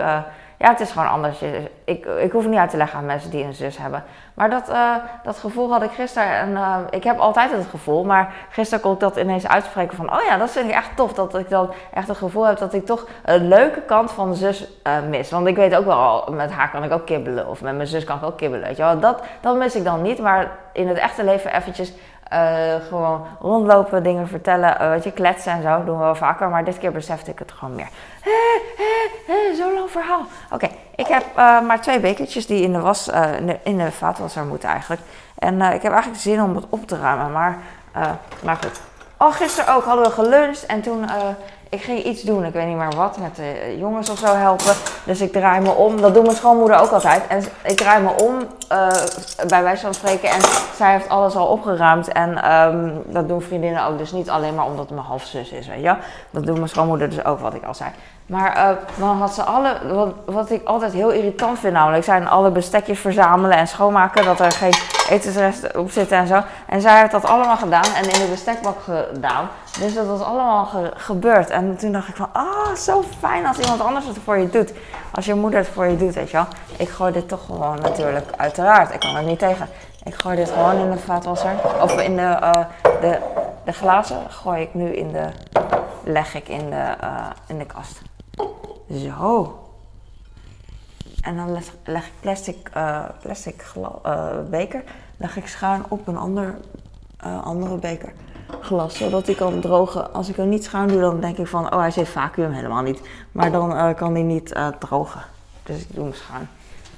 ja, 0.62 0.68
het 0.68 0.80
is 0.80 0.90
gewoon 0.90 1.08
anders. 1.08 1.42
Ik, 1.84 2.06
ik 2.06 2.32
hoef 2.32 2.42
het 2.42 2.50
niet 2.50 2.60
uit 2.60 2.70
te 2.70 2.76
leggen 2.76 2.98
aan 2.98 3.06
mensen 3.06 3.30
die 3.30 3.44
een 3.44 3.54
zus 3.54 3.78
hebben. 3.78 4.04
Maar 4.34 4.50
dat, 4.50 4.70
uh, 4.70 4.94
dat 5.22 5.38
gevoel 5.38 5.72
had 5.72 5.82
ik 5.82 5.90
gisteren. 5.90 6.32
En 6.32 6.50
uh, 6.50 6.76
ik 6.90 7.04
heb 7.04 7.18
altijd 7.18 7.50
het 7.50 7.66
gevoel. 7.70 8.04
Maar 8.04 8.34
gisteren 8.50 8.82
kon 8.82 8.92
ik 8.92 9.00
dat 9.00 9.16
ineens 9.16 9.48
uitspreken 9.48 9.96
van... 9.96 10.12
Oh 10.12 10.22
ja, 10.28 10.36
dat 10.36 10.50
vind 10.50 10.68
ik 10.68 10.74
echt 10.74 10.96
tof. 10.96 11.12
Dat 11.12 11.38
ik 11.38 11.48
dan 11.48 11.70
echt 11.94 12.08
het 12.08 12.16
gevoel 12.16 12.46
heb 12.46 12.58
dat 12.58 12.74
ik 12.74 12.86
toch 12.86 13.06
een 13.24 13.48
leuke 13.48 13.80
kant 13.80 14.12
van 14.12 14.34
zus 14.34 14.66
uh, 14.86 14.92
mis. 15.08 15.30
Want 15.30 15.46
ik 15.46 15.56
weet 15.56 15.76
ook 15.76 15.84
wel, 15.84 16.28
met 16.30 16.52
haar 16.52 16.70
kan 16.70 16.84
ik 16.84 16.92
ook 16.92 17.06
kibbelen. 17.06 17.48
Of 17.48 17.62
met 17.62 17.74
mijn 17.74 17.88
zus 17.88 18.04
kan 18.04 18.16
ik 18.16 18.24
ook 18.24 18.36
kibbelen. 18.36 18.66
Weet 18.66 18.76
je 18.76 18.82
wel. 18.82 19.00
Dat, 19.00 19.22
dat 19.40 19.56
mis 19.56 19.76
ik 19.76 19.84
dan 19.84 20.02
niet. 20.02 20.18
Maar 20.18 20.50
in 20.72 20.88
het 20.88 20.98
echte 20.98 21.24
leven 21.24 21.54
eventjes 21.54 21.92
uh, 22.32 22.86
gewoon 22.88 23.26
rondlopen, 23.40 24.02
dingen 24.02 24.28
vertellen, 24.28 24.76
uh, 24.80 24.88
weet 24.88 25.04
je, 25.04 25.12
kletsen 25.12 25.52
en 25.52 25.62
zo 25.62 25.84
doen 25.84 25.98
we 25.98 26.04
wel 26.04 26.14
vaker. 26.14 26.48
Maar 26.48 26.64
dit 26.64 26.78
keer 26.78 26.92
besefte 26.92 27.30
ik 27.30 27.38
het 27.38 27.52
gewoon 27.52 27.74
meer. 27.74 27.88
Zo'n 29.56 29.74
lang 29.74 29.90
verhaal. 29.90 30.20
Oké, 30.50 30.68
ik 30.96 31.06
heb 31.06 31.24
uh, 31.36 31.60
maar 31.60 31.80
twee 31.80 32.00
bekertjes 32.00 32.46
die 32.46 32.62
in 32.62 32.72
de, 32.72 32.80
was, 32.80 33.08
in 33.38 33.46
de, 33.46 33.58
in 33.62 33.78
de 33.78 33.92
vaatwasser 33.92 34.44
moeten 34.44 34.68
eigenlijk. 34.68 35.00
En 35.38 35.60
ik 35.60 35.82
heb 35.82 35.92
eigenlijk 35.92 36.22
zin 36.22 36.42
om 36.42 36.56
het 36.56 36.64
op 36.68 36.86
te 36.86 36.98
ruimen, 36.98 37.32
maar, 37.32 37.58
maar 38.42 38.56
goed. 38.56 38.80
Oh, 39.18 39.32
gisteren 39.32 39.74
ook 39.74 39.84
hadden 39.84 40.04
we 40.04 40.10
geluncht 40.10 40.66
en 40.66 40.82
toen 40.82 41.04
ik 41.72 41.82
ging 41.82 42.02
iets 42.02 42.22
doen, 42.22 42.44
ik 42.44 42.52
weet 42.52 42.66
niet 42.66 42.76
meer 42.76 42.96
wat, 42.96 43.18
met 43.18 43.36
de 43.36 43.76
jongens 43.78 44.10
of 44.10 44.18
zo 44.18 44.34
helpen. 44.34 44.74
Dus 45.04 45.20
ik 45.20 45.32
draai 45.32 45.60
me 45.60 45.70
om, 45.70 46.00
dat 46.00 46.14
doet 46.14 46.22
mijn 46.22 46.36
schoonmoeder 46.36 46.78
ook 46.78 46.90
altijd. 46.90 47.26
En 47.26 47.42
ik 47.64 47.76
draai 47.76 48.02
me 48.02 48.10
om, 48.22 48.34
uh, 48.72 48.88
bij 49.48 49.62
wijze 49.62 49.82
van 49.82 49.94
spreken, 49.94 50.30
en 50.30 50.40
zij 50.76 50.92
heeft 50.92 51.08
alles 51.08 51.34
al 51.34 51.46
opgeruimd. 51.46 52.08
En 52.08 52.52
um, 52.52 53.02
dat 53.06 53.28
doen 53.28 53.42
vriendinnen 53.42 53.86
ook, 53.86 53.98
dus 53.98 54.12
niet 54.12 54.30
alleen 54.30 54.54
maar 54.54 54.64
omdat 54.64 54.84
het 54.84 54.94
mijn 54.94 55.06
halfzus 55.06 55.50
is, 55.50 55.68
weet 55.68 55.82
je. 55.82 55.96
Dat 56.30 56.46
doet 56.46 56.56
mijn 56.56 56.68
schoonmoeder 56.68 57.10
dus 57.10 57.24
ook, 57.24 57.40
wat 57.40 57.54
ik 57.54 57.64
al 57.64 57.74
zei. 57.74 57.90
Maar 58.26 58.56
uh, 58.56 58.68
dan 58.98 59.16
had 59.16 59.34
ze 59.34 59.42
alle, 59.42 59.78
wat, 59.94 60.14
wat, 60.24 60.50
ik 60.50 60.64
altijd 60.64 60.92
heel 60.92 61.10
irritant 61.10 61.58
vind 61.58 61.72
namelijk, 61.72 62.04
zijn 62.04 62.28
alle 62.28 62.50
bestekjes 62.50 62.98
verzamelen 62.98 63.56
en 63.56 63.68
schoonmaken, 63.68 64.24
dat 64.24 64.40
er 64.40 64.52
geen 64.52 64.74
etensresten 65.08 65.78
op 65.78 65.90
zitten 65.90 66.18
en 66.18 66.26
zo. 66.26 66.42
En 66.66 66.80
zij 66.80 66.98
heeft 66.98 67.12
dat 67.12 67.24
allemaal 67.24 67.56
gedaan 67.56 67.94
en 67.96 68.02
in 68.02 68.18
de 68.18 68.28
bestekbak 68.30 68.76
gedaan. 68.82 69.48
Dus 69.80 69.94
dat 69.94 70.06
was 70.06 70.20
allemaal 70.20 70.68
gebeurd. 70.96 71.50
En 71.50 71.76
toen 71.76 71.92
dacht 71.92 72.08
ik 72.08 72.16
van, 72.16 72.28
ah, 72.32 72.74
zo 72.76 73.04
fijn 73.18 73.46
als 73.46 73.58
iemand 73.58 73.80
anders 73.80 74.06
het 74.06 74.18
voor 74.24 74.38
je 74.38 74.48
doet. 74.48 74.72
Als 75.10 75.26
je 75.26 75.34
moeder 75.34 75.58
het 75.58 75.68
voor 75.68 75.86
je 75.86 75.96
doet, 75.96 76.14
weet 76.14 76.30
je 76.30 76.36
wel. 76.36 76.46
Ik 76.76 76.88
gooi 76.88 77.12
dit 77.12 77.28
toch 77.28 77.44
gewoon 77.44 77.80
natuurlijk, 77.80 78.30
uiteraard. 78.36 78.94
Ik 78.94 79.00
kan 79.00 79.16
er 79.16 79.22
niet 79.22 79.38
tegen. 79.38 79.68
Ik 80.04 80.14
gooi 80.14 80.36
dit 80.36 80.50
gewoon 80.50 80.76
in 80.76 80.90
de 80.90 80.98
vaatwasser. 80.98 81.54
Of 81.80 82.00
in 82.00 82.16
de, 82.16 82.22
uh, 82.22 82.52
de, 83.00 83.18
de 83.64 83.72
glazen 83.72 84.16
gooi 84.28 84.62
ik 84.62 84.74
nu 84.74 84.96
in 84.96 85.12
de, 85.12 85.28
leg 86.04 86.34
ik 86.34 86.48
in 86.48 86.70
de, 86.70 86.94
uh, 87.02 87.26
in 87.46 87.58
de 87.58 87.66
kast. 87.66 88.00
Zo. 88.90 89.56
En 91.20 91.36
dan 91.36 91.52
leg, 91.84 92.06
ik 92.06 92.12
plastic, 92.20 92.70
uh, 92.76 93.04
plastic 93.22 93.64
uh, 93.76 94.26
beker 94.50 94.84
leg 95.16 95.36
ik 95.36 95.46
schuin 95.46 95.82
op 95.88 96.08
een 96.08 96.16
ander, 96.16 96.58
uh, 97.26 97.42
andere 97.44 97.76
beker 97.76 98.12
glas, 98.60 98.96
zodat 98.96 99.26
hij 99.26 99.34
kan 99.34 99.60
drogen. 99.60 100.14
Als 100.14 100.28
ik 100.28 100.36
hem 100.36 100.48
niet 100.48 100.64
schuin 100.64 100.88
doe, 100.88 101.00
dan 101.00 101.20
denk 101.20 101.38
ik 101.38 101.46
van, 101.46 101.72
oh 101.72 101.80
hij 101.80 101.90
zit 101.90 102.08
vacuüm 102.08 102.52
helemaal 102.52 102.82
niet. 102.82 103.00
Maar 103.32 103.50
dan 103.50 103.94
kan 103.94 104.12
hij 104.12 104.22
niet 104.22 104.54
drogen. 104.78 105.22
Dus 105.62 105.80
ik 105.80 105.94
doe 105.94 106.04
hem 106.04 106.14
schuin. 106.14 106.48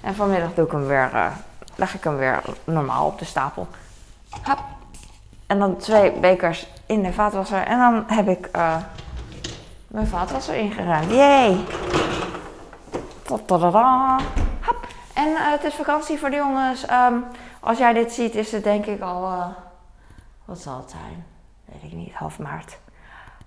En 0.01 0.15
vanmiddag 0.15 0.55
doe 0.55 0.65
ik 0.65 0.73
hem 0.73 0.87
weer, 0.87 1.33
leg 1.75 1.95
ik 1.95 2.05
hem 2.05 2.17
weer 2.17 2.43
normaal 2.65 3.07
op 3.07 3.19
de 3.19 3.25
stapel. 3.25 3.67
Hap. 4.43 4.59
En 5.47 5.59
dan 5.59 5.77
twee 5.77 6.13
bekers 6.13 6.69
in 6.87 7.03
de 7.03 7.13
vaatwasser. 7.13 7.67
En 7.67 7.79
dan 7.79 8.05
heb 8.07 8.29
ik 8.29 8.51
mijn 9.95 10.07
vaatwasser 10.07 10.55
ingeruimd. 10.55 11.11
Yay! 11.11 11.65
Tadadada. 13.23 14.19
Hap. 14.61 14.87
En 15.15 15.29
uh, 15.29 15.51
het 15.51 15.65
is 15.65 15.75
vakantie 15.75 16.19
voor 16.19 16.31
de 16.31 16.37
jongens. 16.37 16.91
Um, 16.91 17.25
als 17.61 17.79
jij 17.79 17.93
dit 17.93 18.13
ziet, 18.13 18.35
is 18.35 18.53
het 18.53 18.65
denk 18.65 18.87
ik 18.87 19.01
al. 19.01 19.23
Uh, 19.23 19.47
wat 20.45 20.59
zal 20.59 20.77
het 20.77 20.91
zijn? 20.91 21.25
Weet 21.65 21.83
ik 21.83 21.93
niet, 21.93 22.15
half 22.15 22.39
maart. 22.39 22.79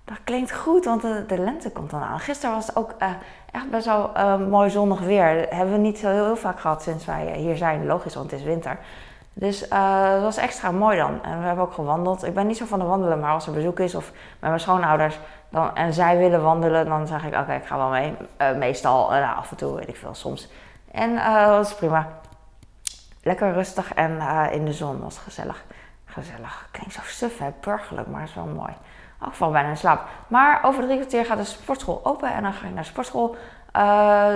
Dat 0.04 0.16
klinkt 0.24 0.52
goed, 0.54 0.84
want 0.84 1.02
de, 1.02 1.38
lente 1.38 1.70
komt 1.70 1.90
dan 1.90 2.02
aan. 2.02 2.20
Gisteren 2.20 2.54
was 2.54 2.66
het 2.66 2.76
ook 2.76 2.94
uh, 3.02 3.10
echt 3.50 3.70
best 3.70 3.86
wel 3.86 4.10
mooi 4.38 4.70
zonnig 4.70 5.00
weer. 5.00 5.40
Dat 5.40 5.50
hebben 5.50 5.74
we 5.74 5.80
niet 5.80 5.98
zo 5.98 6.08
heel, 6.08 6.24
heel, 6.24 6.36
vaak 6.36 6.60
gehad 6.60 6.82
sinds 6.82 7.04
wij 7.04 7.36
hier 7.36 7.56
zijn. 7.56 7.86
Logisch, 7.86 8.14
want 8.14 8.30
het 8.30 8.40
is 8.40 8.46
winter. 8.46 8.78
Dus 9.32 9.60
het 9.60 10.22
was 10.22 10.36
extra 10.36 10.70
mooi 10.70 10.98
dan. 10.98 11.22
En 11.22 11.40
we 11.40 11.46
hebben 11.46 11.64
ook 11.64 11.72
gewandeld. 11.72 12.24
Ik 12.24 12.34
ben 12.34 12.46
niet 12.46 12.56
zo 12.56 12.64
van 12.64 12.78
de 12.78 12.84
wandelen, 12.84 13.20
maar 13.20 13.32
als 13.32 13.46
er 13.46 13.52
bezoek 13.52 13.80
is 13.80 13.94
of 13.94 14.12
met 14.38 14.50
mijn 14.50 14.60
schoonouders 14.60 15.18
dan, 15.48 15.76
en 15.76 15.92
zij 15.92 16.18
willen 16.18 16.42
wandelen, 16.42 16.86
dan 16.86 17.06
zeg 17.06 17.24
ik 17.24 17.34
oké, 17.34 17.54
ik 17.54 17.66
ga 17.66 17.76
wel 17.76 17.88
mee. 17.88 18.14
Uh, 18.38 18.56
meestal, 18.56 19.14
uh, 19.14 19.36
af 19.38 19.50
en 19.50 19.56
toe, 19.56 19.74
weet 19.74 19.88
ik 19.88 19.96
veel, 19.96 20.14
soms. 20.14 20.48
En 20.90 21.10
uh, 21.10 21.46
dat 21.46 21.66
is 21.66 21.74
prima. 21.74 22.08
Lekker 23.22 23.52
rustig 23.52 23.94
en 23.94 24.20
in 24.52 24.64
de 24.64 24.72
zon 24.72 25.00
was 25.00 25.18
gezellig. 25.18 25.64
Gezellig. 26.04 26.68
Klinkt 26.70 26.94
zo 26.94 27.00
suf, 27.04 27.38
hè? 27.38 27.48
Burgerlijk, 27.60 28.08
maar 28.08 28.22
is 28.22 28.34
wel 28.34 28.44
mooi. 28.44 28.72
Oh, 29.20 29.48
ik 29.48 29.52
bijna 29.52 29.68
in 29.68 29.76
slaap. 29.76 30.08
Maar 30.28 30.64
over 30.64 30.82
drie 30.82 30.96
kwartier 30.96 31.24
gaat 31.24 31.38
de 31.38 31.44
sportschool 31.44 32.00
open 32.02 32.32
en 32.32 32.42
dan 32.42 32.52
ga 32.52 32.66
ik 32.66 32.74
naar 32.74 32.82
de 32.82 32.88
sportschool. 32.88 33.36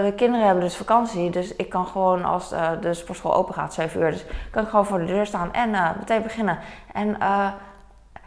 De 0.03 0.13
kinderen 0.17 0.47
hebben 0.47 0.65
dus 0.65 0.77
vakantie, 0.77 1.31
dus 1.31 1.57
ik 1.57 1.69
kan 1.69 1.87
gewoon 1.87 2.25
als 2.25 2.49
de 2.81 2.95
sportschool 2.95 3.35
open 3.35 3.55
gaat, 3.55 3.75
7 3.75 4.01
uur, 4.01 4.11
dus 4.11 4.25
kan 4.51 4.63
ik 4.63 4.69
gewoon 4.69 4.87
voor 4.87 4.99
de 4.99 5.05
deur 5.05 5.27
staan 5.27 5.53
en 5.53 5.71
meteen 5.71 6.23
beginnen. 6.23 6.59
En 6.93 7.17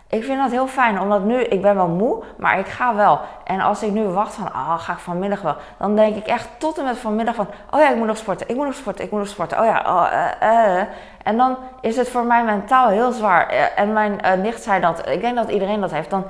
ik 0.08 0.23
vind 0.23 0.41
dat 0.41 0.51
heel 0.51 0.67
fijn, 0.67 0.99
omdat 0.99 1.23
nu, 1.23 1.41
ik 1.41 1.62
ben 1.62 1.75
wel 1.75 1.88
moe, 1.88 2.23
maar 2.38 2.60
ik 2.60 2.67
ga 2.67 2.95
wel. 2.95 3.19
En 3.43 3.62
als 3.62 3.84
ik 3.84 3.91
nu 3.91 4.04
wacht 4.04 4.34
van, 4.34 4.54
ah, 4.54 4.80
ga 4.80 4.93
ik 4.93 4.99
vanmiddag 4.99 5.41
wel. 5.41 5.56
Dan 5.78 5.95
denk 5.95 6.15
ik 6.15 6.28
echt 6.28 6.49
tot 6.58 6.78
en 6.78 6.84
met 6.84 6.97
vanmiddag 6.97 7.36
van, 7.36 7.47
oh 7.71 7.80
ja, 7.80 7.89
ik 7.89 7.95
moet 7.95 8.08
nog 8.08 8.17
sporten, 8.17 8.49
ik 8.49 8.56
moet 8.56 8.65
nog 8.65 8.75
sporten, 8.75 9.06
ik 9.06 9.12
moet 9.12 9.19
nog 9.19 9.30
sporten. 9.30 9.60
Oh 9.60 9.65
ja, 9.65 9.84
oh. 9.86 10.82
En 11.23 11.38
dan 11.38 11.58
is 11.82 11.95
het 11.95 12.10
voor 12.10 12.23
mij 12.23 12.43
mentaal 12.43 12.88
heel 12.88 13.12
zwaar. 13.12 13.47
En 13.75 13.93
mijn 13.93 14.41
nicht 14.41 14.63
zei 14.63 14.82
dat, 14.82 15.10
ik 15.10 15.21
denk 15.21 15.36
dat 15.36 15.49
iedereen 15.49 15.82
dat 15.82 15.91
heeft. 15.91 16.10
Dan 16.10 16.23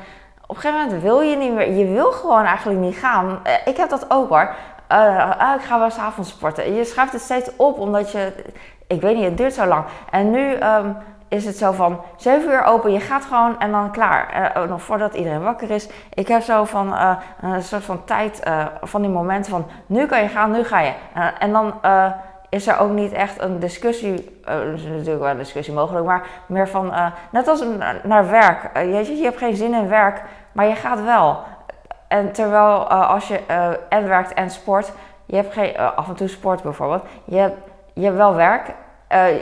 op 0.48 0.56
een 0.56 0.62
gegeven 0.62 0.86
moment 0.86 1.02
wil 1.02 1.22
je 1.22 1.36
niet 1.36 1.54
meer, 1.54 1.72
je 1.72 1.86
wil 1.86 2.12
gewoon 2.12 2.44
eigenlijk 2.44 2.80
niet 2.80 2.98
gaan. 2.98 3.40
ik 3.66 3.78
heb 3.78 3.90
dat 3.90 4.06
ook 4.12 4.30
hoor. 4.30 4.56
Ik 5.56 5.62
ga 5.62 5.80
wel 5.80 5.90
s'avonds 5.90 6.30
sporten. 6.30 6.74
Je 6.74 6.86
schrijft 6.86 7.12
het 7.12 7.22
steeds 7.22 7.50
op, 7.56 7.80
omdat 7.80 8.12
je, 8.12 8.34
ik 8.88 9.02
weet 9.02 9.16
niet, 9.16 9.26
het 9.26 9.38
duurt 9.38 9.54
zo 9.54 9.66
lang. 9.66 9.86
En 10.12 10.32
nu... 10.32 10.64
Um, 10.64 10.98
is 11.28 11.46
het 11.46 11.58
zo 11.58 11.72
van 11.72 12.02
7 12.16 12.52
uur 12.52 12.64
open, 12.64 12.92
je 12.92 13.00
gaat 13.00 13.26
gewoon 13.26 13.60
en 13.60 13.72
dan 13.72 13.92
klaar. 13.92 14.54
Uh, 14.58 14.70
nog 14.70 14.82
voordat 14.82 15.14
iedereen 15.14 15.44
wakker 15.44 15.70
is. 15.70 15.90
Ik 16.14 16.28
heb 16.28 16.42
zo 16.42 16.64
van 16.64 16.88
uh, 16.88 17.18
een 17.42 17.64
soort 17.64 17.84
van 17.84 18.04
tijd, 18.04 18.42
uh, 18.48 18.66
van 18.82 19.02
die 19.02 19.12
momenten 19.12 19.52
van 19.52 19.66
nu 19.86 20.06
kan 20.06 20.22
je 20.22 20.28
gaan, 20.28 20.52
nu 20.52 20.64
ga 20.64 20.80
je. 20.80 20.94
en 21.40 21.52
dan 21.52 21.74
is 22.50 22.68
er 22.68 22.80
ook 22.80 22.92
niet 22.92 23.12
echt 23.12 23.42
een 23.42 23.60
discussie, 23.60 24.42
is 24.74 24.84
natuurlijk 24.84 25.20
wel 25.20 25.30
een 25.30 25.38
discussie 25.38 25.74
mogelijk, 25.74 26.06
maar 26.06 26.28
meer 26.46 26.68
van, 26.68 26.94
net 27.30 27.48
als 27.48 27.64
naar 28.04 28.30
werk. 28.30 28.70
je, 28.74 29.18
je 29.18 29.24
hebt 29.24 29.38
geen 29.38 29.56
zin 29.56 29.74
in 29.74 29.88
werk, 29.88 30.22
maar 30.52 30.66
je 30.66 30.76
gaat 30.76 31.04
wel. 31.04 31.44
En 32.08 32.32
terwijl 32.32 32.88
als 32.88 33.28
je 33.28 33.40
en 33.90 34.08
werkt 34.08 34.34
en 34.34 34.50
sport, 34.50 34.92
je 35.26 35.36
hebt 35.36 35.54
geen, 35.54 35.78
af 35.78 36.08
en 36.08 36.16
toe 36.16 36.28
sport 36.28 36.62
bijvoorbeeld, 36.62 37.04
je 37.26 37.38
hebt, 37.38 37.68
je 37.94 38.12
wel 38.12 38.36
werk 38.36 38.74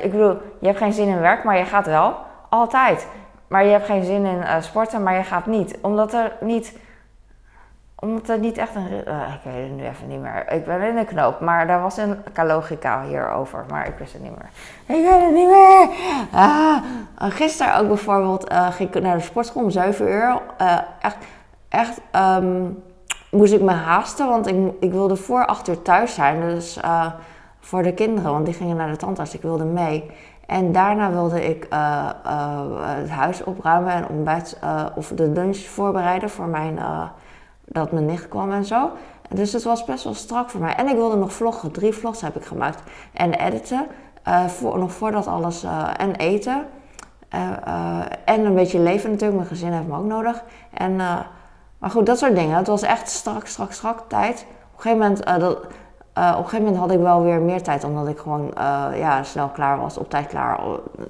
ik 0.02 0.12
bedoel, 0.12 0.41
je 0.60 0.67
hebt 0.67 0.78
geen 0.78 0.93
zin 0.93 1.08
in 1.08 1.19
werk, 1.19 1.43
maar 1.43 1.58
je 1.58 1.65
gaat 1.65 1.86
wel. 1.86 2.15
Altijd. 2.49 3.08
Maar 3.47 3.65
je 3.65 3.71
hebt 3.71 3.86
geen 3.86 4.04
zin 4.04 4.26
in 4.26 4.43
sporten, 4.60 5.04
maar 5.04 5.15
je 5.15 5.23
gaat 5.23 5.45
niet. 5.45 5.78
Omdat 5.82 6.13
er 6.13 6.32
niet. 6.39 6.78
Omdat 7.95 8.30
er 8.30 8.39
niet 8.39 8.58
echt 8.58 8.76
een. 8.76 8.88
Ik 8.97 9.39
weet 9.43 9.63
het 9.63 9.76
nu 9.76 9.84
even 9.84 10.08
niet 10.08 10.19
meer. 10.19 10.52
Ik 10.52 10.65
ben 10.65 10.82
in 10.82 10.95
de 10.95 11.06
knoop. 11.06 11.39
Maar 11.39 11.67
daar 11.67 11.82
was 11.82 11.97
een 11.97 12.23
logica 12.36 13.04
hierover. 13.04 13.65
Maar 13.69 13.88
ik 13.88 13.93
wist 13.97 14.13
het 14.13 14.21
niet 14.21 14.38
meer. 14.38 14.49
Ik 14.97 15.06
weet 15.06 15.21
het 15.21 15.34
niet 15.34 15.47
meer. 15.47 15.88
Ah, 16.32 16.78
gisteren 17.17 17.76
ook 17.76 17.88
bijvoorbeeld 17.88 18.54
ging 18.54 18.95
ik 18.95 19.02
naar 19.02 19.17
de 19.17 19.23
sportschool 19.23 19.63
om 19.63 19.69
7 19.69 20.08
uur. 20.08 20.41
echt. 21.02 21.17
Echt. 21.74 22.02
Um, 22.16 22.84
moest 23.32 23.54
ik 23.54 23.62
me 23.62 23.72
haasten, 23.72 24.28
want 24.28 24.48
ik, 24.48 24.56
ik 24.80 24.92
wilde 24.92 25.16
voor 25.16 25.46
8 25.46 25.68
uur 25.68 25.82
thuis 25.82 26.14
zijn. 26.14 26.42
Dus 26.42 26.80
voor 27.60 27.84
de 27.84 27.94
kinderen, 27.94 28.32
want 28.32 28.46
die 28.46 28.54
gingen 28.54 28.76
naar 28.76 28.90
de 28.90 28.96
tandarts. 28.96 29.34
Ik 29.34 29.42
wilde 29.42 29.64
mee. 29.64 30.12
En 30.46 30.72
daarna 30.72 31.12
wilde 31.12 31.46
ik 31.48 31.68
uh, 31.74 32.10
uh, 32.26 32.62
het 32.78 33.10
huis 33.10 33.44
opruimen 33.44 33.94
en 33.94 34.08
ontbijt 34.08 34.60
of 34.96 35.08
de 35.08 35.28
lunch 35.28 35.58
voorbereiden 35.58 36.30
voor 36.30 36.46
mijn, 36.46 36.80
dat 37.66 37.92
mijn 37.92 38.06
nicht 38.06 38.28
kwam 38.28 38.52
en 38.52 38.66
zo. 38.66 38.92
Dus 39.30 39.54
het 39.54 39.64
was 39.64 39.86
best 39.86 40.04
wel 40.04 40.14
strak 40.14 40.50
voor 40.50 40.62
mij. 40.62 40.76
En 40.76 40.88
ik 40.88 40.96
wilde 40.96 41.18
nog 41.18 41.34
vloggen. 41.34 41.72
Drie 41.72 41.94
vlogs 41.94 42.22
heb 42.22 42.36
ik 42.36 42.46
gemaakt. 42.46 42.84
En 43.14 43.34
editen. 43.34 43.86
voor, 44.48 44.80
nog 44.80 44.92
voordat 44.92 45.28
alles. 45.28 45.66
en 45.98 46.16
eten. 46.16 46.66
en 48.26 48.46
een 48.46 48.56
beetje 48.56 48.80
leven 48.80 49.10
natuurlijk. 49.10 49.38
Mijn 49.38 49.52
gezin 49.52 49.72
heeft 49.72 49.88
me 49.88 49.98
ook 49.98 50.06
nodig. 50.06 50.44
En, 50.74 51.02
maar 51.84 51.91
goed, 51.91 52.06
dat 52.06 52.17
soort 52.17 52.36
dingen. 52.36 52.58
Het 52.58 52.67
was 52.67 52.82
echt 52.82 53.10
strak, 53.10 53.46
strak, 53.46 53.72
strak 53.72 54.00
tijd. 54.08 54.46
Op 54.72 54.76
een 54.76 54.82
gegeven 54.82 54.98
moment. 54.98 55.26
dat, 55.39 55.58
uh, 56.17 56.36
op 56.39 56.52
een 56.52 56.58
moment 56.58 56.78
had 56.78 56.91
ik 56.91 57.00
wel 57.00 57.24
weer 57.24 57.41
meer 57.41 57.62
tijd, 57.62 57.84
omdat 57.84 58.08
ik 58.08 58.17
gewoon 58.17 58.52
uh, 58.58 58.86
ja, 58.96 59.24
snel 59.24 59.48
klaar 59.48 59.80
was, 59.80 59.98
op 59.98 60.10
tijd 60.10 60.28
klaar. 60.28 60.60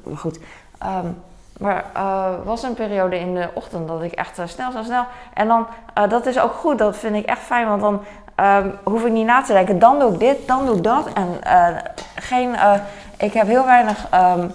Maar 0.03 0.17
goed. 0.17 0.39
Um, 0.85 1.21
maar 1.59 1.85
uh, 1.95 2.25
was 2.43 2.63
een 2.63 2.73
periode 2.73 3.19
in 3.19 3.35
de 3.35 3.49
ochtend 3.53 3.87
dat 3.87 4.01
ik 4.01 4.11
echt 4.11 4.33
snel, 4.33 4.71
snel, 4.71 4.83
snel. 4.83 5.05
En 5.33 5.47
dan, 5.47 5.67
dat 6.09 6.25
is 6.25 6.39
ook 6.39 6.53
goed, 6.53 6.77
dat 6.77 6.97
vind 6.97 7.15
ik 7.15 7.25
echt 7.25 7.41
fijn, 7.41 7.67
want 7.67 7.81
dan 7.81 8.01
um, 8.45 8.73
hoef 8.83 9.05
ik 9.05 9.11
niet 9.11 9.25
na 9.25 9.41
te 9.41 9.53
denken. 9.53 9.79
Dan 9.79 9.99
doe 9.99 10.13
ik 10.13 10.19
dit, 10.19 10.47
dan 10.47 10.65
doe 10.65 10.75
ik 10.75 10.83
dat. 10.83 11.07
En 11.13 11.27
geen, 12.15 12.55
ik 13.17 13.33
heb 13.33 13.47
heel 13.47 13.65
weinig 13.65 14.07
um, 14.13 14.51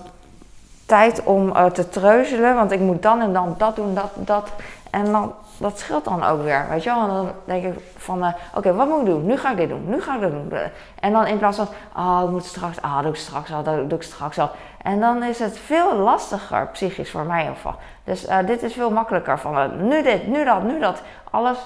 tijd 0.87 1.23
om 1.25 1.53
te 1.73 1.89
treuzelen, 1.89 2.55
want 2.55 2.73
ik 2.73 2.81
moet 2.81 3.03
dan 3.03 3.21
en 3.21 3.33
dan 3.33 3.55
dat 3.59 3.77
doen, 3.77 3.95
dat, 3.95 4.11
dat. 4.15 4.51
En 4.91 5.13
dan 5.13 5.35
dat 5.59 5.79
scheelt 5.79 6.05
dan 6.05 6.25
ook 6.25 6.43
weer, 6.43 6.67
weet 6.71 6.83
je 6.83 6.91
wel. 6.91 7.03
En 7.03 7.09
dan 7.09 7.33
denk 7.45 7.65
ik 7.65 7.81
van, 7.97 8.19
uh, 8.19 8.33
oké, 8.55 8.75
wat 8.75 8.89
moet 8.89 9.01
ik 9.01 9.07
doen? 9.07 9.27
Nu 9.27 9.37
ga 9.37 9.51
ik 9.51 9.57
dit 9.57 9.69
doen, 9.69 9.85
nu 9.89 10.03
ga 10.03 10.15
ik 10.15 10.21
dit 10.21 10.31
doen. 10.31 10.53
En 11.01 11.13
dan 11.13 11.27
in 11.27 11.39
plaats 11.39 11.57
van, 11.57 11.69
oh, 11.97 12.21
ik 12.25 12.31
moet 12.31 12.45
straks, 12.45 12.83
ah, 12.83 13.03
doe 13.03 13.11
ik 13.11 13.17
straks 13.17 13.53
al, 13.53 13.63
dat 13.63 13.91
doe 13.91 13.99
ik 13.99 14.05
straks 14.05 14.39
al. 14.39 14.51
En 14.83 15.01
dan 15.01 15.23
is 15.23 15.39
het 15.39 15.59
veel 15.59 15.97
lastiger, 15.97 16.67
psychisch 16.67 17.11
voor 17.11 17.25
mij 17.25 17.39
in 17.39 17.43
ieder 17.43 17.57
geval. 17.57 17.81
Dus 18.05 18.29
uh, 18.29 18.39
dit 18.47 18.63
is 18.63 18.73
veel 18.73 18.91
makkelijker 18.91 19.39
van, 19.39 19.59
uh, 19.59 19.65
nu 19.81 20.03
dit, 20.03 20.27
nu 20.27 20.45
dat, 20.45 20.63
nu 20.63 20.81
dat. 20.81 21.03
Alles, 21.31 21.59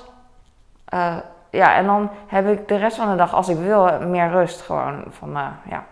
ja, 1.51 1.75
en 1.75 1.87
dan 1.87 2.11
heb 2.27 2.49
ik 2.49 2.69
de 2.69 2.77
rest 2.77 2.97
van 2.97 3.11
de 3.11 3.17
dag, 3.17 3.35
als 3.35 3.49
ik 3.49 3.59
wil, 3.59 4.01
meer 4.01 4.31
rust 4.31 4.61
gewoon 4.61 5.05
van, 5.09 5.33
ja. 5.69 5.85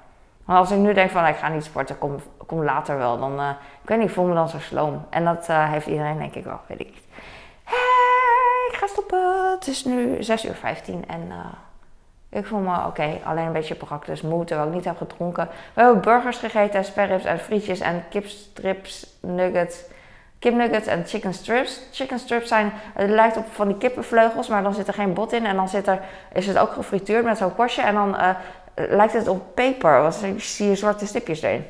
Want 0.45 0.59
als 0.59 0.71
ik 0.71 0.79
nu 0.79 0.93
denk 0.95 1.11
van, 1.11 1.27
ik 1.27 1.37
ga 1.37 1.49
niet 1.49 1.65
sporten, 1.65 1.99
kom, 1.99 2.17
kom 2.57 2.65
later 2.65 2.99
wel, 2.99 3.19
dan, 3.19 3.41
ik 3.83 3.89
weet 3.89 3.99
niet, 3.99 4.11
voel 4.11 4.25
me 4.25 4.35
dan 4.35 4.49
zo 4.49 4.59
sloom. 4.59 5.07
En 5.11 5.25
dat 5.25 5.47
heeft 5.47 5.87
iedereen 5.87 6.19
denk 6.19 6.35
ik 6.35 6.45
wel, 6.45 6.61
weet 6.67 6.81
ik 6.81 6.87
niet 6.87 7.09
ik 8.71 8.77
ga 8.77 8.87
stoppen. 8.87 9.51
Het 9.51 9.67
is 9.67 9.85
nu 9.85 10.23
6 10.23 10.45
uur 10.45 10.55
15 10.55 11.05
en 11.09 11.27
uh, 11.29 11.37
ik 12.29 12.47
voel 12.47 12.59
me 12.59 12.87
oké. 12.87 13.19
Alleen 13.25 13.47
een 13.47 13.53
beetje 13.53 13.75
praktisch 13.75 14.23
moe, 14.23 14.45
terwijl 14.45 14.69
ik 14.69 14.75
niet 14.75 14.85
heb 14.85 14.97
gedronken. 14.97 15.49
We 15.75 15.83
hebben 15.83 16.03
burgers 16.03 16.39
gegeten, 16.39 16.85
sperrips 16.85 17.25
en 17.25 17.39
frietjes 17.39 17.81
en 17.81 18.05
kipstrips, 18.11 19.07
nuggets. 19.21 19.85
Kipnuggets 20.39 20.87
en 20.87 21.07
chicken 21.07 21.35
strips. 21.35 21.81
Chicken 21.93 22.19
strips 22.19 22.49
zijn, 22.49 22.73
het 22.95 23.11
lijkt 23.11 23.37
op 23.37 23.45
van 23.53 23.69
die 23.69 23.77
kippenvleugels, 23.77 24.49
maar 24.49 24.63
dan 24.63 24.75
zit 24.75 24.89
er 24.89 24.95
geen 24.95 25.15
bot 25.15 25.33
in. 25.33 25.47
En 25.47 25.57
dan 25.57 25.69
zit 25.69 25.87
er, 25.87 26.01
is 26.33 26.47
het 26.47 26.59
ook 26.59 26.73
gefrituurd 26.73 27.25
met 27.25 27.39
zo'n 27.39 27.55
korstje. 27.55 27.83
En 27.83 27.95
dan 27.95 28.15
uh, 28.15 28.31
lijkt 28.75 29.13
het 29.13 29.29
op 29.29 29.55
peper, 29.55 30.03
want 30.03 30.21
dan 30.21 30.41
zie 30.41 30.69
je 30.69 30.75
zwarte 30.75 31.07
stipjes 31.07 31.43
erin. 31.43 31.65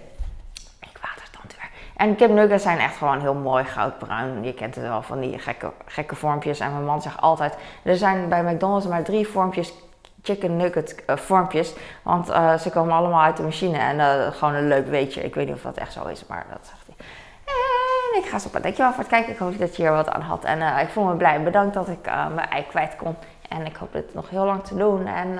En 2.01 2.17
kipnuggets 2.17 2.63
zijn 2.63 2.79
echt 2.79 2.97
gewoon 2.97 3.21
heel 3.21 3.35
mooi 3.35 3.65
goudbruin. 3.65 4.45
Je 4.45 4.55
kent 4.55 4.75
het 4.75 4.85
wel 4.85 5.03
van 5.03 5.21
die 5.21 5.39
gekke, 5.39 5.73
gekke 5.87 6.15
vormpjes. 6.15 6.61
En 6.61 6.73
mijn 6.73 6.85
man 6.85 7.03
zegt 7.03 7.21
altijd: 7.21 7.57
er 7.83 7.97
zijn 7.97 8.29
bij 8.29 8.43
McDonald's 8.43 8.87
maar 8.87 9.03
drie 9.03 9.29
vormpjes 9.29 9.73
chicken 10.23 10.57
nugget 10.57 11.03
uh, 11.07 11.17
vormpjes. 11.17 11.75
Want 12.03 12.31
uh, 12.31 12.55
ze 12.55 12.71
komen 12.71 12.95
allemaal 12.95 13.23
uit 13.23 13.37
de 13.37 13.43
machine. 13.43 13.79
En 13.79 13.97
uh, 13.97 14.33
gewoon 14.33 14.55
een 14.55 14.69
leuk 14.69 14.87
weetje. 14.87 15.23
Ik 15.23 15.35
weet 15.35 15.47
niet 15.47 15.55
of 15.55 15.63
dat 15.63 15.77
echt 15.77 15.93
zo 15.93 16.07
is, 16.07 16.27
maar 16.27 16.47
dat 16.51 16.59
zegt 16.63 16.87
hij. 16.87 17.07
En 18.15 18.23
ik 18.23 18.29
ga 18.29 18.39
stoppen. 18.39 18.63
Dankjewel 18.63 18.91
voor 18.91 19.01
het 19.01 19.13
kijken. 19.13 19.33
Ik 19.33 19.39
hoop 19.39 19.59
dat 19.59 19.77
je 19.77 19.83
hier 19.83 19.93
wat 19.93 20.09
aan 20.09 20.23
had. 20.23 20.45
En 20.45 20.79
ik 20.79 20.89
voel 20.89 21.05
me 21.05 21.15
blij. 21.15 21.43
Bedankt 21.43 21.75
dat 21.75 21.89
ik 21.89 22.05
mijn 22.35 22.49
ei 22.49 22.67
kwijt 22.67 22.97
kon. 22.97 23.17
En 23.49 23.67
ik 23.67 23.77
hoop 23.77 23.93
dit 23.93 24.15
nog 24.15 24.31
heel 24.31 24.45
lang 24.45 24.65
te 24.65 24.77
doen. 24.77 25.07
En 25.07 25.39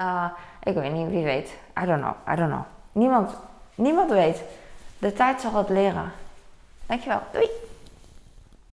ik 0.63 0.75
weet 0.75 0.93
niet, 0.93 1.09
wie 1.09 1.25
weet. 1.25 1.57
I 1.83 1.87
don't 1.87 2.01
know. 2.01 2.15
I 2.33 2.37
don't 2.37 2.51
know. 2.51 2.65
Niemand, 2.93 3.37
niemand 3.75 4.11
weet. 4.11 4.43
De 4.99 5.13
tijd 5.13 5.41
zal 5.41 5.55
het 5.55 5.69
leren. 5.69 6.13
Dankjewel. 6.91 7.23
Doei! 7.33 7.70